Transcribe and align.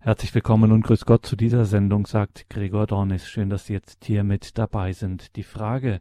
Herzlich 0.00 0.32
willkommen 0.32 0.70
und 0.70 0.82
grüß 0.82 1.06
Gott 1.06 1.26
zu 1.26 1.34
dieser 1.34 1.64
Sendung, 1.64 2.06
sagt 2.06 2.48
Gregor 2.48 2.86
Dornis. 2.86 3.28
Schön, 3.28 3.50
dass 3.50 3.66
Sie 3.66 3.72
jetzt 3.72 4.04
hier 4.04 4.22
mit 4.22 4.56
dabei 4.56 4.92
sind. 4.92 5.34
Die 5.34 5.42
Frage, 5.42 6.00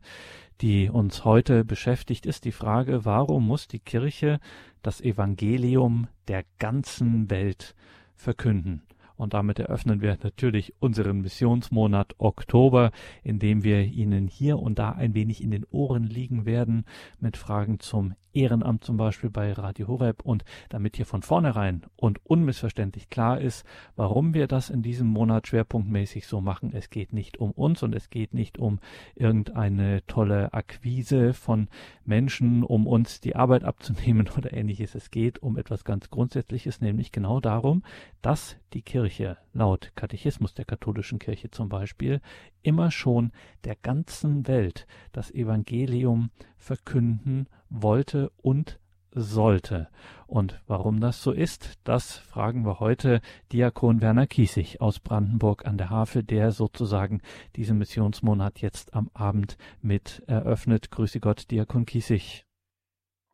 die 0.62 0.88
uns 0.88 1.26
heute 1.26 1.66
beschäftigt, 1.66 2.28
ist 2.28 2.46
die 2.46 2.52
Frage, 2.52 3.06
warum 3.06 3.48
muss 3.48 3.68
die 3.68 3.80
Kirche 3.80 4.40
das 4.84 5.02
Evangelium 5.02 6.08
der 6.28 6.44
ganzen 6.60 7.32
Welt 7.32 7.74
verkünden? 8.16 8.84
Und 9.18 9.34
damit 9.34 9.60
eröffnen 9.60 10.02
wir 10.02 10.18
natürlich 10.24 10.74
unseren 10.80 11.22
Missionsmonat 11.22 12.16
Oktober, 12.20 12.92
in 13.24 13.40
dem 13.40 13.64
wir 13.64 13.84
Ihnen 13.84 14.28
hier 14.28 14.60
und 14.60 14.80
da 14.80 14.92
ein 14.92 15.14
wenig 15.14 15.44
in 15.44 15.52
den 15.52 15.66
Ohren 15.72 16.04
liegen 16.04 16.46
werden 16.46 16.86
mit 17.20 17.36
Fragen 17.36 17.80
zum 17.80 18.14
Ehrenamt 18.38 18.84
zum 18.84 18.98
Beispiel 18.98 19.32
bei 19.32 19.52
Radio 19.54 19.88
Horeb 19.88 20.22
und 20.22 20.46
damit 20.70 20.96
hier 20.96 21.08
von 21.08 21.24
vornherein 21.24 21.82
und 21.96 22.24
unmissverständlich 22.24 23.10
klar 23.10 23.42
ist, 23.42 23.66
warum 23.96 24.36
wir 24.36 24.46
das 24.48 24.70
in 24.70 24.84
diesem 24.84 25.08
Monat 25.08 25.48
schwerpunktmäßig 25.48 26.28
so 26.28 26.40
machen. 26.40 26.72
Es 26.72 26.92
geht 26.92 27.14
nicht 27.14 27.40
um 27.40 27.50
uns 27.52 27.82
und 27.82 27.96
es 27.96 28.12
geht 28.12 28.36
nicht 28.36 28.60
um 28.60 28.80
irgendeine 29.16 30.06
tolle 30.06 30.54
Akquise 30.54 31.34
von 31.34 31.68
Menschen, 32.06 32.64
um 32.64 32.86
uns 32.86 33.22
die 33.22 33.36
Arbeit 33.36 33.64
abzunehmen 33.64 34.30
oder 34.38 34.54
ähnliches. 34.54 34.94
Es 34.94 35.10
geht 35.10 35.42
um 35.42 35.58
etwas 35.58 35.84
ganz 35.84 36.12
Grundsätzliches, 36.12 36.80
nämlich 36.80 37.12
genau 37.12 37.40
darum, 37.40 37.84
dass 38.22 38.58
die 38.74 38.84
Kirche 38.84 39.07
laut 39.54 39.92
Katechismus 39.96 40.54
der 40.54 40.66
katholischen 40.66 41.20
Kirche 41.20 41.50
zum 41.50 41.70
Beispiel 41.70 42.22
immer 42.62 42.92
schon 42.92 43.32
der 43.64 43.76
ganzen 43.76 44.48
Welt 44.48 44.88
das 45.12 45.32
Evangelium 45.32 46.30
verkünden 46.58 47.48
wollte 47.70 48.32
und 48.38 48.80
sollte. 49.12 49.88
Und 50.28 50.62
warum 50.68 51.00
das 51.00 51.24
so 51.24 51.32
ist, 51.32 51.80
das 51.84 52.18
fragen 52.18 52.66
wir 52.66 52.80
heute 52.80 53.22
Diakon 53.52 54.02
Werner 54.02 54.28
Kiesig 54.28 54.82
aus 54.82 55.00
Brandenburg 55.00 55.66
an 55.66 55.78
der 55.78 55.90
Havel, 55.90 56.24
der 56.24 56.52
sozusagen 56.52 57.22
diesen 57.56 57.78
Missionsmonat 57.78 58.60
jetzt 58.60 58.94
am 58.94 59.10
Abend 59.14 59.58
mit 59.82 60.24
eröffnet. 60.28 60.92
Grüße 60.92 61.20
Gott, 61.20 61.50
Diakon 61.52 61.86
Kiesig. 61.86 62.46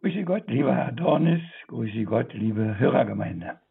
Grüße 0.02 0.24
Gott, 0.24 0.48
lieber 0.48 0.76
Herr 0.76 0.92
Dornis, 0.92 1.42
grüße 1.68 2.04
Gott, 2.04 2.34
liebe 2.34 2.78
Hörergemeinde. 2.78 3.63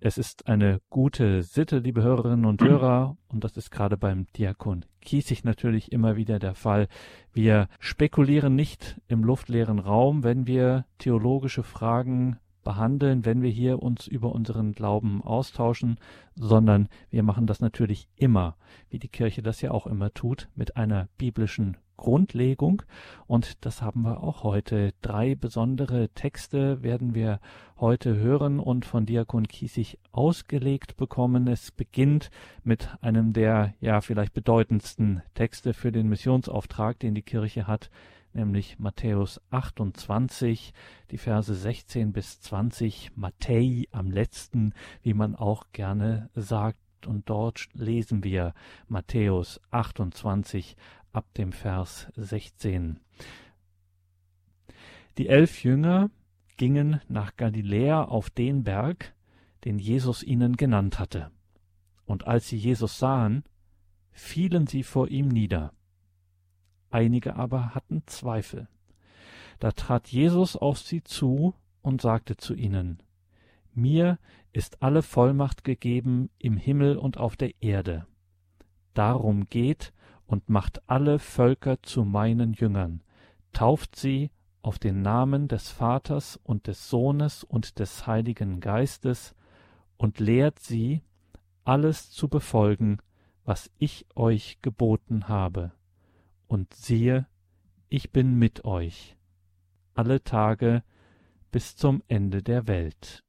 Es 0.00 0.16
ist 0.16 0.46
eine 0.46 0.80
gute 0.90 1.42
Sitte, 1.42 1.78
liebe 1.78 2.04
Hörerinnen 2.04 2.44
und 2.44 2.62
Hörer, 2.62 3.16
und 3.26 3.42
das 3.42 3.56
ist 3.56 3.72
gerade 3.72 3.96
beim 3.96 4.28
Diakon 4.36 4.84
Kiesig 5.00 5.42
natürlich 5.42 5.90
immer 5.90 6.14
wieder 6.14 6.38
der 6.38 6.54
Fall. 6.54 6.86
Wir 7.32 7.66
spekulieren 7.80 8.54
nicht 8.54 9.00
im 9.08 9.24
luftleeren 9.24 9.80
Raum, 9.80 10.22
wenn 10.22 10.46
wir 10.46 10.84
theologische 10.98 11.64
Fragen 11.64 12.38
behandeln, 12.62 13.24
wenn 13.24 13.42
wir 13.42 13.50
hier 13.50 13.82
uns 13.82 14.06
über 14.06 14.30
unseren 14.30 14.70
Glauben 14.70 15.20
austauschen, 15.20 15.98
sondern 16.36 16.88
wir 17.10 17.24
machen 17.24 17.48
das 17.48 17.58
natürlich 17.58 18.08
immer, 18.14 18.56
wie 18.90 19.00
die 19.00 19.08
Kirche 19.08 19.42
das 19.42 19.62
ja 19.62 19.72
auch 19.72 19.88
immer 19.88 20.14
tut, 20.14 20.48
mit 20.54 20.76
einer 20.76 21.08
biblischen 21.18 21.76
Grundlegung. 21.98 22.82
Und 23.26 23.66
das 23.66 23.82
haben 23.82 24.00
wir 24.02 24.22
auch 24.22 24.42
heute. 24.42 24.94
Drei 25.02 25.34
besondere 25.34 26.08
Texte 26.14 26.82
werden 26.82 27.14
wir 27.14 27.40
heute 27.78 28.16
hören 28.16 28.58
und 28.58 28.86
von 28.86 29.04
Diakon 29.04 29.46
Kiesig 29.46 29.98
ausgelegt 30.10 30.96
bekommen. 30.96 31.46
Es 31.46 31.70
beginnt 31.70 32.30
mit 32.64 32.88
einem 33.02 33.34
der 33.34 33.74
ja 33.80 34.00
vielleicht 34.00 34.32
bedeutendsten 34.32 35.22
Texte 35.34 35.74
für 35.74 35.92
den 35.92 36.08
Missionsauftrag, 36.08 36.98
den 36.98 37.14
die 37.14 37.22
Kirche 37.22 37.66
hat, 37.66 37.90
nämlich 38.32 38.78
Matthäus 38.78 39.40
28, 39.50 40.72
die 41.10 41.18
Verse 41.18 41.54
16 41.54 42.12
bis 42.12 42.40
20, 42.40 43.16
Matthäi 43.16 43.88
am 43.90 44.10
letzten, 44.10 44.72
wie 45.02 45.14
man 45.14 45.34
auch 45.34 45.64
gerne 45.72 46.30
sagt. 46.34 46.78
Und 47.06 47.30
dort 47.30 47.68
lesen 47.74 48.24
wir 48.24 48.54
Matthäus 48.88 49.60
28 49.70 50.76
ab 51.12 51.32
dem 51.34 51.52
Vers 51.52 52.08
16. 52.16 53.00
Die 55.18 55.28
elf 55.28 55.64
Jünger 55.64 56.10
gingen 56.56 57.00
nach 57.08 57.36
Galiläa 57.36 58.04
auf 58.04 58.30
den 58.30 58.64
Berg, 58.64 59.14
den 59.64 59.78
Jesus 59.78 60.22
ihnen 60.22 60.56
genannt 60.56 60.98
hatte. 60.98 61.30
Und 62.04 62.26
als 62.26 62.48
sie 62.48 62.56
Jesus 62.56 62.98
sahen, 62.98 63.44
fielen 64.12 64.66
sie 64.66 64.82
vor 64.82 65.08
ihm 65.08 65.28
nieder. 65.28 65.72
Einige 66.90 67.36
aber 67.36 67.74
hatten 67.74 68.02
Zweifel. 68.06 68.68
Da 69.58 69.72
trat 69.72 70.08
Jesus 70.08 70.56
auf 70.56 70.78
sie 70.78 71.02
zu 71.02 71.54
und 71.82 72.00
sagte 72.00 72.36
zu 72.36 72.54
ihnen, 72.54 73.02
Mir 73.74 74.18
ist 74.52 74.82
alle 74.82 75.02
Vollmacht 75.02 75.64
gegeben 75.64 76.30
im 76.38 76.56
Himmel 76.56 76.96
und 76.96 77.18
auf 77.18 77.36
der 77.36 77.52
Erde. 77.60 78.06
Darum 78.94 79.46
geht 79.46 79.92
und 80.28 80.48
macht 80.48 80.82
alle 80.88 81.18
Völker 81.18 81.82
zu 81.82 82.04
meinen 82.04 82.52
Jüngern, 82.52 83.02
tauft 83.52 83.96
sie 83.96 84.30
auf 84.62 84.78
den 84.78 85.00
Namen 85.02 85.48
des 85.48 85.70
Vaters 85.70 86.38
und 86.44 86.66
des 86.66 86.88
Sohnes 86.90 87.42
und 87.42 87.78
des 87.78 88.06
Heiligen 88.06 88.60
Geistes 88.60 89.34
und 89.96 90.20
lehrt 90.20 90.58
sie, 90.60 91.02
alles 91.64 92.10
zu 92.10 92.28
befolgen, 92.28 92.98
was 93.44 93.70
ich 93.78 94.06
euch 94.14 94.60
geboten 94.60 95.28
habe. 95.28 95.72
Und 96.46 96.74
siehe, 96.74 97.26
ich 97.88 98.12
bin 98.12 98.38
mit 98.38 98.64
euch 98.64 99.16
alle 99.94 100.22
Tage 100.22 100.82
bis 101.50 101.74
zum 101.74 102.02
Ende 102.06 102.42
der 102.42 102.68
Welt. 102.68 103.24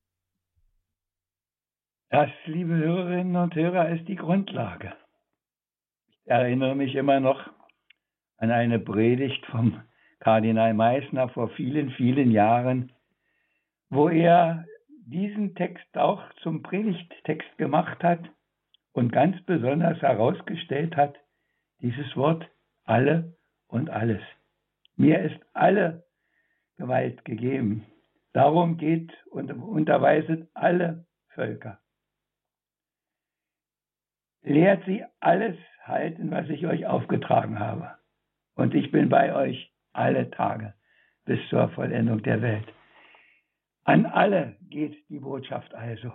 Das, 2.09 2.29
liebe 2.45 2.75
Hörerinnen 2.75 3.37
und 3.37 3.55
Hörer, 3.55 3.89
ist 3.89 4.07
die 4.07 4.15
Grundlage 4.15 4.93
erinnere 6.29 6.75
mich 6.75 6.95
immer 6.95 7.19
noch 7.19 7.49
an 8.37 8.51
eine 8.51 8.79
Predigt 8.79 9.45
vom 9.47 9.81
Kardinal 10.19 10.73
Meissner 10.73 11.29
vor 11.29 11.49
vielen, 11.49 11.91
vielen 11.91 12.31
Jahren, 12.31 12.91
wo 13.89 14.09
er 14.09 14.65
diesen 15.05 15.55
Text 15.55 15.97
auch 15.97 16.21
zum 16.43 16.61
Predigttext 16.61 17.57
gemacht 17.57 18.03
hat 18.03 18.19
und 18.93 19.11
ganz 19.11 19.41
besonders 19.45 19.99
herausgestellt 20.01 20.95
hat, 20.95 21.15
dieses 21.81 22.15
Wort 22.15 22.47
alle 22.83 23.33
und 23.67 23.89
alles. 23.89 24.21
Mir 24.95 25.21
ist 25.21 25.39
alle 25.53 26.03
Gewalt 26.77 27.25
gegeben. 27.25 27.85
Darum 28.33 28.77
geht 28.77 29.11
und 29.31 29.51
unterweiset 29.51 30.47
alle 30.53 31.05
Völker. 31.29 31.79
Lehrt 34.41 34.85
sie 34.85 35.03
alles 35.19 35.57
halten, 35.83 36.31
was 36.31 36.49
ich 36.49 36.65
euch 36.65 36.85
aufgetragen 36.85 37.59
habe. 37.59 37.91
Und 38.55 38.73
ich 38.73 38.91
bin 38.91 39.09
bei 39.09 39.33
euch 39.33 39.71
alle 39.93 40.29
Tage 40.31 40.73
bis 41.25 41.39
zur 41.49 41.69
Vollendung 41.69 42.23
der 42.23 42.41
Welt. 42.41 42.65
An 43.83 44.05
alle 44.05 44.55
geht 44.69 44.97
die 45.09 45.19
Botschaft 45.19 45.73
also. 45.73 46.13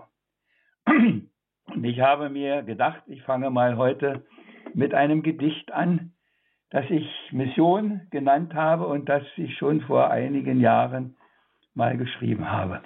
Und 0.86 1.82
ich 1.82 2.00
habe 2.00 2.28
mir 2.28 2.62
gedacht, 2.62 3.02
ich 3.06 3.22
fange 3.22 3.50
mal 3.50 3.76
heute 3.76 4.24
mit 4.74 4.94
einem 4.94 5.22
Gedicht 5.22 5.72
an, 5.72 6.12
das 6.70 6.84
ich 6.90 7.08
Mission 7.30 8.02
genannt 8.10 8.54
habe 8.54 8.86
und 8.86 9.08
das 9.08 9.22
ich 9.36 9.56
schon 9.56 9.80
vor 9.82 10.10
einigen 10.10 10.60
Jahren 10.60 11.16
mal 11.74 11.96
geschrieben 11.96 12.50
habe. 12.50 12.82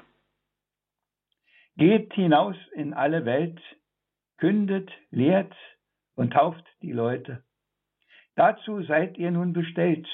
Geht 1.76 2.12
hinaus 2.14 2.56
in 2.74 2.92
alle 2.92 3.24
Welt, 3.24 3.60
kündet, 4.38 4.90
lehrt, 5.10 5.54
und 6.14 6.32
tauft 6.32 6.64
die 6.82 6.92
Leute. 6.92 7.44
Dazu 8.34 8.82
seid 8.82 9.18
ihr 9.18 9.30
nun 9.30 9.52
bestellt. 9.52 10.08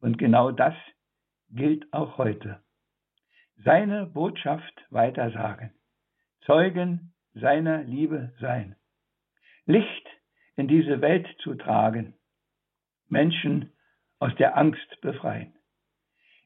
Und 0.00 0.16
genau 0.16 0.52
das 0.52 0.74
gilt 1.50 1.92
auch 1.92 2.18
heute. 2.18 2.62
Seine 3.64 4.06
Botschaft 4.06 4.86
weitersagen. 4.90 5.72
Zeugen 6.46 7.12
seiner 7.34 7.82
Liebe 7.82 8.32
sein. 8.40 8.76
Licht 9.66 10.06
in 10.54 10.68
diese 10.68 11.00
Welt 11.00 11.26
zu 11.42 11.54
tragen. 11.54 12.14
Menschen 13.08 13.72
aus 14.20 14.34
der 14.36 14.56
Angst 14.56 15.00
befreien. 15.00 15.54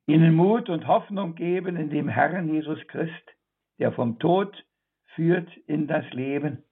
Ihnen 0.07 0.35
Mut 0.35 0.69
und 0.69 0.87
Hoffnung 0.87 1.35
geben 1.35 1.77
in 1.77 1.91
dem 1.91 2.09
Herrn 2.09 2.53
Jesus 2.53 2.81
Christ, 2.89 3.37
der 3.79 3.93
vom 3.93 4.19
Tod 4.19 4.65
führt 5.15 5.55
in 5.67 5.87
das 5.87 6.11
Leben, 6.13 6.65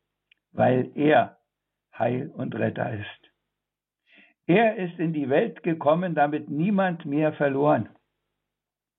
weil 0.52 0.90
er 0.96 1.38
Heil 1.96 2.30
und 2.30 2.54
Retter 2.54 2.92
ist. 2.92 3.32
Er 4.46 4.76
ist 4.76 4.98
in 4.98 5.12
die 5.12 5.28
Welt 5.28 5.62
gekommen, 5.62 6.14
damit 6.14 6.48
niemand 6.50 7.04
mehr 7.04 7.32
verloren. 7.34 7.88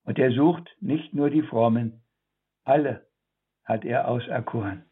Und 0.04 0.18
er 0.20 0.32
sucht 0.32 0.70
nicht 0.80 1.14
nur 1.14 1.30
die 1.30 1.44
Frommen, 1.44 2.04
alle 2.64 3.08
hat 3.64 3.86
er 3.86 4.08
auserkoren. 4.08 4.86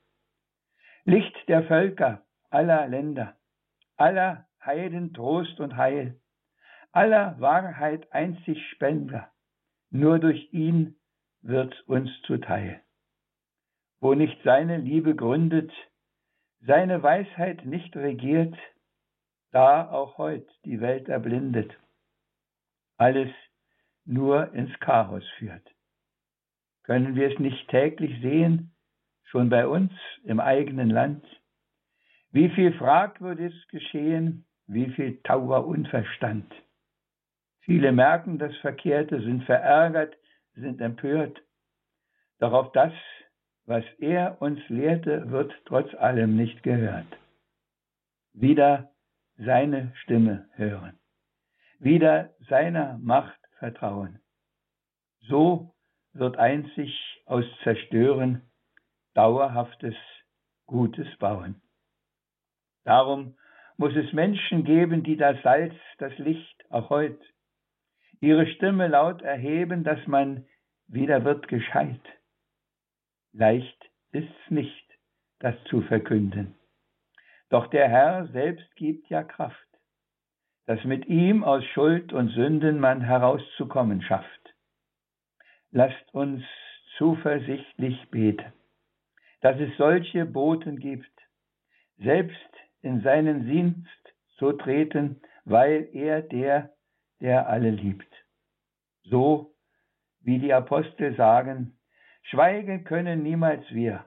Licht 1.05 1.35
der 1.47 1.63
Völker, 1.63 2.25
aller 2.49 2.87
Länder, 2.87 3.37
aller 3.97 4.47
Heiden 4.63 5.13
Trost 5.13 5.59
und 5.59 5.77
Heil, 5.77 6.19
aller 6.91 7.39
Wahrheit 7.39 8.11
einzig 8.11 8.59
Spender, 8.71 9.31
nur 9.89 10.19
durch 10.19 10.51
ihn 10.53 10.95
wird's 11.41 11.79
uns 11.81 12.09
zuteil. 12.23 12.81
wo 14.01 14.13
nicht 14.13 14.41
seine 14.43 14.77
Liebe 14.77 15.15
gründet, 15.15 15.71
seine 16.61 17.01
Weisheit 17.03 17.65
nicht 17.65 17.95
regiert, 17.95 18.55
da 19.51 19.89
auch 19.89 20.17
heut 20.17 20.47
die 20.65 20.81
Welt 20.81 21.09
erblindet, 21.09 21.71
alles 22.97 23.29
nur 24.05 24.53
ins 24.53 24.77
Chaos 24.79 25.23
führt. 25.37 25.67
Können 26.83 27.15
wir 27.15 27.31
es 27.31 27.39
nicht 27.39 27.67
täglich 27.69 28.21
sehen, 28.21 28.75
schon 29.23 29.49
bei 29.49 29.67
uns 29.67 29.91
im 30.23 30.39
eigenen 30.39 30.89
Land? 30.89 31.25
Wie 32.31 32.49
viel 32.49 32.73
fragwürdiges 32.73 33.67
geschehen, 33.69 34.45
wie 34.69 34.89
viel 34.91 35.19
Tauer 35.23 35.65
Unverstand. 35.65 36.53
Viele 37.61 37.91
merken 37.91 38.37
das 38.37 38.55
Verkehrte, 38.57 39.19
sind 39.21 39.43
verärgert, 39.43 40.15
sind 40.53 40.79
empört. 40.79 41.41
Doch 42.39 42.53
auf 42.53 42.71
das, 42.71 42.93
was 43.69 43.85
er 43.99 44.41
uns 44.41 44.59
lehrte, 44.67 45.29
wird 45.29 45.53
trotz 45.65 45.93
allem 45.93 46.35
nicht 46.35 46.63
gehört. 46.63 47.05
Wieder 48.33 48.89
seine 49.37 49.93
Stimme 50.01 50.49
hören, 50.55 50.97
wieder 51.77 52.33
seiner 52.49 52.97
Macht 52.97 53.39
vertrauen. 53.59 54.21
So 55.19 55.75
wird 56.13 56.37
einzig 56.37 56.91
aus 57.27 57.45
Zerstören 57.63 58.41
dauerhaftes 59.13 59.95
Gutes 60.65 61.07
bauen. 61.19 61.61
Darum 62.85 63.37
muss 63.77 63.95
es 63.95 64.11
Menschen 64.13 64.63
geben, 64.63 65.03
die 65.03 65.15
das 65.15 65.39
Salz, 65.43 65.75
das 65.99 66.17
Licht, 66.17 66.65
auch 66.71 66.89
heute, 66.89 67.23
ihre 68.19 68.47
Stimme 68.47 68.87
laut 68.87 69.21
erheben, 69.21 69.83
dass 69.83 70.07
man 70.07 70.47
wieder 70.87 71.23
wird 71.23 71.47
gescheit. 71.47 72.01
Leicht 73.33 73.89
ist's 74.11 74.49
nicht, 74.49 74.85
das 75.39 75.55
zu 75.65 75.81
verkünden. 75.81 76.55
Doch 77.49 77.67
der 77.67 77.87
Herr 77.89 78.27
selbst 78.27 78.75
gibt 78.75 79.09
ja 79.09 79.23
Kraft, 79.23 79.67
dass 80.65 80.83
mit 80.83 81.07
ihm 81.07 81.43
aus 81.43 81.63
Schuld 81.73 82.13
und 82.13 82.29
Sünden 82.29 82.79
man 82.79 83.01
herauszukommen 83.01 84.01
schafft. 84.01 84.55
Lasst 85.71 86.13
uns 86.13 86.43
zuversichtlich 86.97 88.09
beten, 88.09 88.53
dass 89.41 89.59
es 89.59 89.75
solche 89.77 90.25
Boten 90.25 90.79
gibt, 90.79 91.11
selbst 91.97 92.35
in 92.81 93.01
seinen 93.01 93.45
Dienst 93.47 94.13
zu 94.37 94.53
treten, 94.53 95.21
weil 95.45 95.89
er 95.93 96.21
der, 96.21 96.73
der 97.19 97.47
alle 97.47 97.69
liebt. 97.69 98.11
So 99.03 99.55
wie 100.21 100.39
die 100.39 100.53
Apostel 100.53 101.15
sagen, 101.15 101.78
schweigen 102.23 102.83
können 102.83 103.23
niemals 103.23 103.63
wir, 103.71 104.05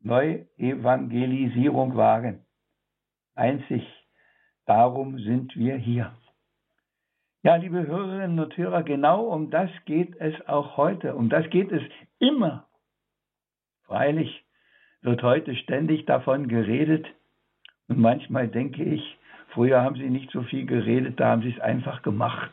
Neuevangelisierung 0.00 1.96
wagen. 1.96 2.44
Einzig 3.34 3.84
darum 4.66 5.18
sind 5.18 5.56
wir 5.56 5.76
hier. 5.76 6.14
Ja, 7.42 7.56
liebe 7.56 7.86
Hörerinnen 7.86 8.40
und 8.40 8.56
Hörer, 8.56 8.82
genau 8.82 9.26
um 9.26 9.50
das 9.50 9.70
geht 9.84 10.16
es 10.20 10.34
auch 10.48 10.76
heute. 10.76 11.14
Um 11.14 11.28
das 11.28 11.48
geht 11.50 11.70
es 11.70 11.82
immer. 12.18 12.66
Freilich 13.84 14.44
wird 15.02 15.22
heute 15.22 15.54
ständig 15.54 16.06
davon 16.06 16.48
geredet. 16.48 17.06
Und 17.88 18.00
manchmal 18.00 18.48
denke 18.48 18.82
ich, 18.82 19.16
früher 19.50 19.82
haben 19.82 19.94
sie 19.94 20.10
nicht 20.10 20.30
so 20.32 20.42
viel 20.42 20.66
geredet, 20.66 21.20
da 21.20 21.28
haben 21.28 21.42
sie 21.42 21.52
es 21.52 21.60
einfach 21.60 22.02
gemacht. 22.02 22.50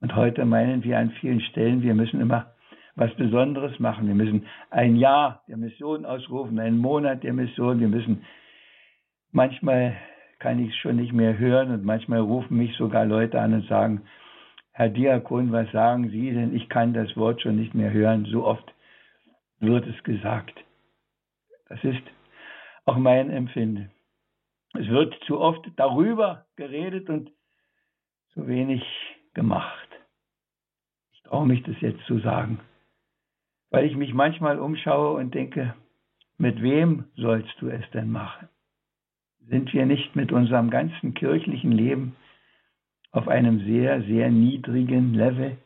Und 0.00 0.14
heute 0.14 0.44
meinen 0.44 0.84
wir 0.84 0.98
an 0.98 1.10
vielen 1.20 1.40
Stellen, 1.40 1.82
wir 1.82 1.94
müssen 1.94 2.20
immer 2.20 2.54
was 2.96 3.14
Besonderes 3.14 3.78
machen. 3.78 4.06
Wir 4.06 4.14
müssen 4.14 4.46
ein 4.70 4.96
Jahr 4.96 5.42
der 5.48 5.56
Mission 5.56 6.04
ausrufen, 6.04 6.58
einen 6.58 6.78
Monat 6.78 7.22
der 7.22 7.32
Mission. 7.32 7.80
Wir 7.80 7.88
müssen, 7.88 8.24
manchmal 9.32 9.96
kann 10.38 10.58
ich 10.58 10.70
es 10.70 10.76
schon 10.76 10.96
nicht 10.96 11.12
mehr 11.12 11.38
hören 11.38 11.70
und 11.70 11.84
manchmal 11.84 12.20
rufen 12.20 12.56
mich 12.56 12.76
sogar 12.76 13.04
Leute 13.04 13.40
an 13.40 13.54
und 13.54 13.66
sagen, 13.68 14.02
Herr 14.72 14.88
Diakon, 14.88 15.52
was 15.52 15.70
sagen 15.72 16.10
Sie 16.10 16.30
denn? 16.32 16.54
Ich 16.54 16.68
kann 16.68 16.94
das 16.94 17.14
Wort 17.16 17.42
schon 17.42 17.56
nicht 17.56 17.74
mehr 17.74 17.92
hören. 17.92 18.24
So 18.26 18.46
oft 18.46 18.72
wird 19.58 19.86
es 19.86 20.02
gesagt. 20.04 20.54
Das 21.68 21.82
ist 21.84 22.02
auch 22.86 22.96
mein 22.96 23.30
Empfinden. 23.30 23.90
Es 24.74 24.88
wird 24.88 25.14
zu 25.26 25.38
oft 25.38 25.68
darüber 25.76 26.46
geredet 26.56 27.10
und 27.10 27.30
zu 28.32 28.46
wenig 28.46 28.82
gemacht. 29.34 29.88
Ich 31.12 31.22
traue 31.24 31.46
mich 31.46 31.62
das 31.64 31.78
jetzt 31.80 32.04
zu 32.06 32.18
sagen 32.20 32.60
weil 33.70 33.86
ich 33.86 33.96
mich 33.96 34.12
manchmal 34.12 34.58
umschaue 34.58 35.16
und 35.18 35.34
denke, 35.34 35.74
mit 36.38 36.60
wem 36.62 37.04
sollst 37.16 37.54
du 37.60 37.68
es 37.68 37.88
denn 37.90 38.10
machen? 38.10 38.48
Sind 39.48 39.72
wir 39.72 39.86
nicht 39.86 40.14
mit 40.16 40.32
unserem 40.32 40.70
ganzen 40.70 41.14
kirchlichen 41.14 41.72
Leben 41.72 42.16
auf 43.12 43.28
einem 43.28 43.60
sehr, 43.60 44.02
sehr 44.02 44.30
niedrigen 44.30 45.14
Level? 45.14 45.56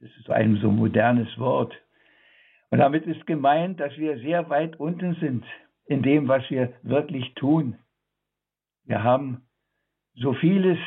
Das 0.00 0.10
ist 0.18 0.30
ein 0.30 0.56
so 0.56 0.70
modernes 0.70 1.38
Wort. 1.38 1.74
Und 2.70 2.78
damit 2.78 3.06
ist 3.06 3.26
gemeint, 3.26 3.80
dass 3.80 3.96
wir 3.98 4.18
sehr 4.18 4.48
weit 4.50 4.80
unten 4.80 5.14
sind 5.16 5.44
in 5.86 6.02
dem, 6.02 6.26
was 6.28 6.48
wir 6.50 6.72
wirklich 6.82 7.34
tun. 7.34 7.76
Wir 8.84 9.02
haben 9.02 9.42
so 10.14 10.32
vieles 10.34 10.78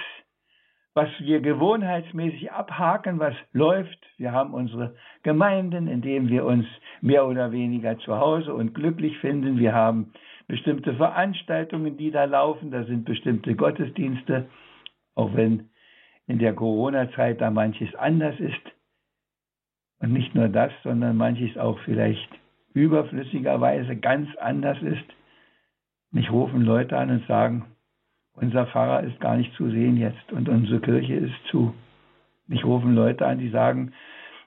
was 0.96 1.10
wir 1.20 1.42
gewohnheitsmäßig 1.42 2.54
abhaken, 2.54 3.20
was 3.20 3.36
läuft. 3.52 4.00
Wir 4.18 4.32
haben 4.32 4.54
unsere 4.54 4.96
Gemeinden, 5.24 5.88
in 5.88 6.02
denen 6.02 6.30
wir 6.30 6.46
uns 6.46 6.66
mehr 7.02 7.28
oder 7.28 7.52
weniger 7.52 8.00
zu 8.00 8.18
Hause 8.18 8.54
und 8.54 8.74
glücklich 8.74 9.18
finden. 9.20 9.60
Wir 9.60 9.74
haben 9.74 10.14
bestimmte 10.48 10.96
Veranstaltungen, 10.96 11.98
die 11.98 12.12
da 12.12 12.24
laufen. 12.24 12.72
Da 12.72 12.86
sind 12.86 13.04
bestimmte 13.04 13.56
Gottesdienste, 13.56 14.48
auch 15.16 15.36
wenn 15.36 15.70
in 16.28 16.40
der 16.40 16.54
Corona-Zeit 16.54 17.42
da 17.42 17.52
manches 17.52 17.94
anders 17.96 18.40
ist. 18.40 18.56
Und 20.00 20.14
nicht 20.14 20.34
nur 20.34 20.48
das, 20.48 20.72
sondern 20.84 21.18
manches 21.18 21.58
auch 21.58 21.78
vielleicht 21.80 22.30
überflüssigerweise 22.74 23.98
ganz 23.98 24.30
anders 24.38 24.82
ist. 24.82 25.06
Mich 26.12 26.32
rufen 26.32 26.62
Leute 26.62 26.98
an 26.98 27.10
und 27.10 27.28
sagen, 27.28 27.75
unser 28.36 28.68
Pfarrer 28.68 29.04
ist 29.04 29.20
gar 29.20 29.38
nicht 29.38 29.54
zu 29.56 29.70
sehen 29.70 29.98
jetzt 29.98 30.32
und 30.32 30.50
unsere 30.50 30.80
Kirche 30.80 31.16
ist 31.16 31.36
zu. 31.50 31.74
Mich 32.48 32.64
rufen 32.66 32.94
Leute 32.94 33.26
an, 33.26 33.40
die 33.40 33.50
sagen, 33.50 33.94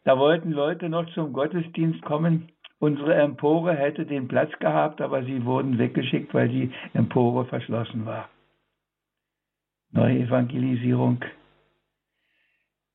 da 0.04 0.18
wollten 0.18 0.52
Leute 0.52 0.88
noch 0.88 1.10
zum 1.14 1.32
Gottesdienst 1.32 2.02
kommen. 2.02 2.52
Unsere 2.78 3.14
Empore 3.14 3.74
hätte 3.74 4.06
den 4.06 4.28
Platz 4.28 4.56
gehabt, 4.60 5.00
aber 5.00 5.24
sie 5.24 5.44
wurden 5.44 5.78
weggeschickt, 5.78 6.32
weil 6.32 6.48
die 6.48 6.70
Empore 6.94 7.46
verschlossen 7.46 8.06
war. 8.06 8.28
Neue 9.90 10.20
Evangelisierung. 10.20 11.24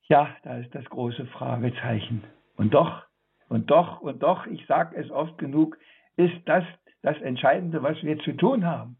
Ja, 0.08 0.30
da 0.44 0.58
ist 0.58 0.74
das 0.74 0.86
große 0.86 1.26
Fragezeichen. 1.28 2.24
Und 2.56 2.74
doch, 2.74 3.04
und 3.50 3.72
doch, 3.72 4.02
und 4.02 4.22
doch, 4.24 4.46
ich 4.46 4.66
sage 4.68 4.96
es 4.96 5.10
oft 5.12 5.38
genug, 5.38 5.78
ist 6.16 6.38
das 6.46 6.64
das 7.02 7.20
Entscheidende, 7.22 7.84
was 7.84 8.02
wir 8.04 8.18
zu 8.20 8.32
tun 8.34 8.66
haben 8.66 8.98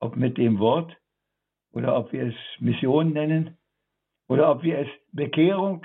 ob 0.00 0.16
mit 0.16 0.38
dem 0.38 0.58
Wort 0.58 0.96
oder 1.72 1.96
ob 1.96 2.12
wir 2.12 2.26
es 2.26 2.34
Mission 2.58 3.12
nennen 3.12 3.56
oder 4.28 4.50
ob 4.50 4.62
wir 4.62 4.78
es 4.78 4.88
Bekehrung 5.12 5.84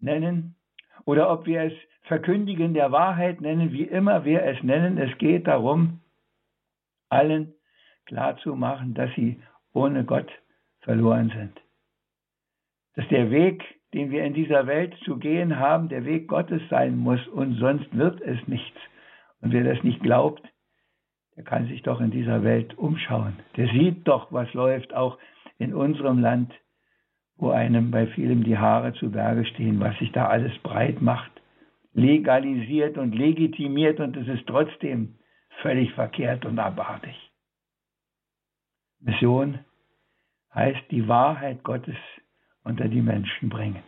nennen 0.00 0.56
oder 1.04 1.30
ob 1.30 1.46
wir 1.46 1.62
es 1.62 1.72
Verkündigen 2.02 2.72
der 2.72 2.90
Wahrheit 2.90 3.42
nennen, 3.42 3.72
wie 3.72 3.82
immer 3.82 4.24
wir 4.24 4.42
es 4.42 4.62
nennen. 4.62 4.96
Es 4.96 5.16
geht 5.18 5.46
darum, 5.46 6.00
allen 7.10 7.54
klarzumachen, 8.06 8.94
dass 8.94 9.14
sie 9.14 9.40
ohne 9.74 10.04
Gott 10.04 10.30
verloren 10.80 11.30
sind. 11.36 11.60
Dass 12.94 13.06
der 13.08 13.30
Weg, 13.30 13.62
den 13.92 14.10
wir 14.10 14.24
in 14.24 14.32
dieser 14.32 14.66
Welt 14.66 14.94
zu 15.04 15.18
gehen 15.18 15.58
haben, 15.58 15.90
der 15.90 16.06
Weg 16.06 16.28
Gottes 16.28 16.62
sein 16.70 16.96
muss 16.96 17.26
und 17.28 17.54
sonst 17.56 17.94
wird 17.94 18.20
es 18.22 18.38
nichts. 18.48 18.78
Und 19.42 19.52
wer 19.52 19.64
das 19.64 19.84
nicht 19.84 20.02
glaubt, 20.02 20.42
der 21.38 21.44
kann 21.44 21.68
sich 21.68 21.82
doch 21.82 22.00
in 22.00 22.10
dieser 22.10 22.42
Welt 22.42 22.76
umschauen. 22.76 23.36
Der 23.56 23.68
sieht 23.68 24.08
doch, 24.08 24.32
was 24.32 24.52
läuft, 24.54 24.92
auch 24.92 25.18
in 25.58 25.72
unserem 25.72 26.18
Land, 26.18 26.52
wo 27.36 27.50
einem 27.50 27.92
bei 27.92 28.08
vielem 28.08 28.42
die 28.42 28.58
Haare 28.58 28.92
zu 28.94 29.12
Berge 29.12 29.46
stehen, 29.46 29.78
was 29.78 29.96
sich 30.00 30.10
da 30.10 30.26
alles 30.26 30.52
breit 30.64 31.00
macht, 31.00 31.30
legalisiert 31.92 32.98
und 32.98 33.14
legitimiert 33.14 34.00
und 34.00 34.16
es 34.16 34.26
ist 34.26 34.48
trotzdem 34.48 35.14
völlig 35.62 35.92
verkehrt 35.92 36.44
und 36.44 36.58
abartig. 36.58 37.14
Mission 38.98 39.60
heißt 40.52 40.90
die 40.90 41.06
Wahrheit 41.06 41.62
Gottes 41.62 41.96
unter 42.64 42.88
die 42.88 43.00
Menschen 43.00 43.48
bringen, 43.48 43.84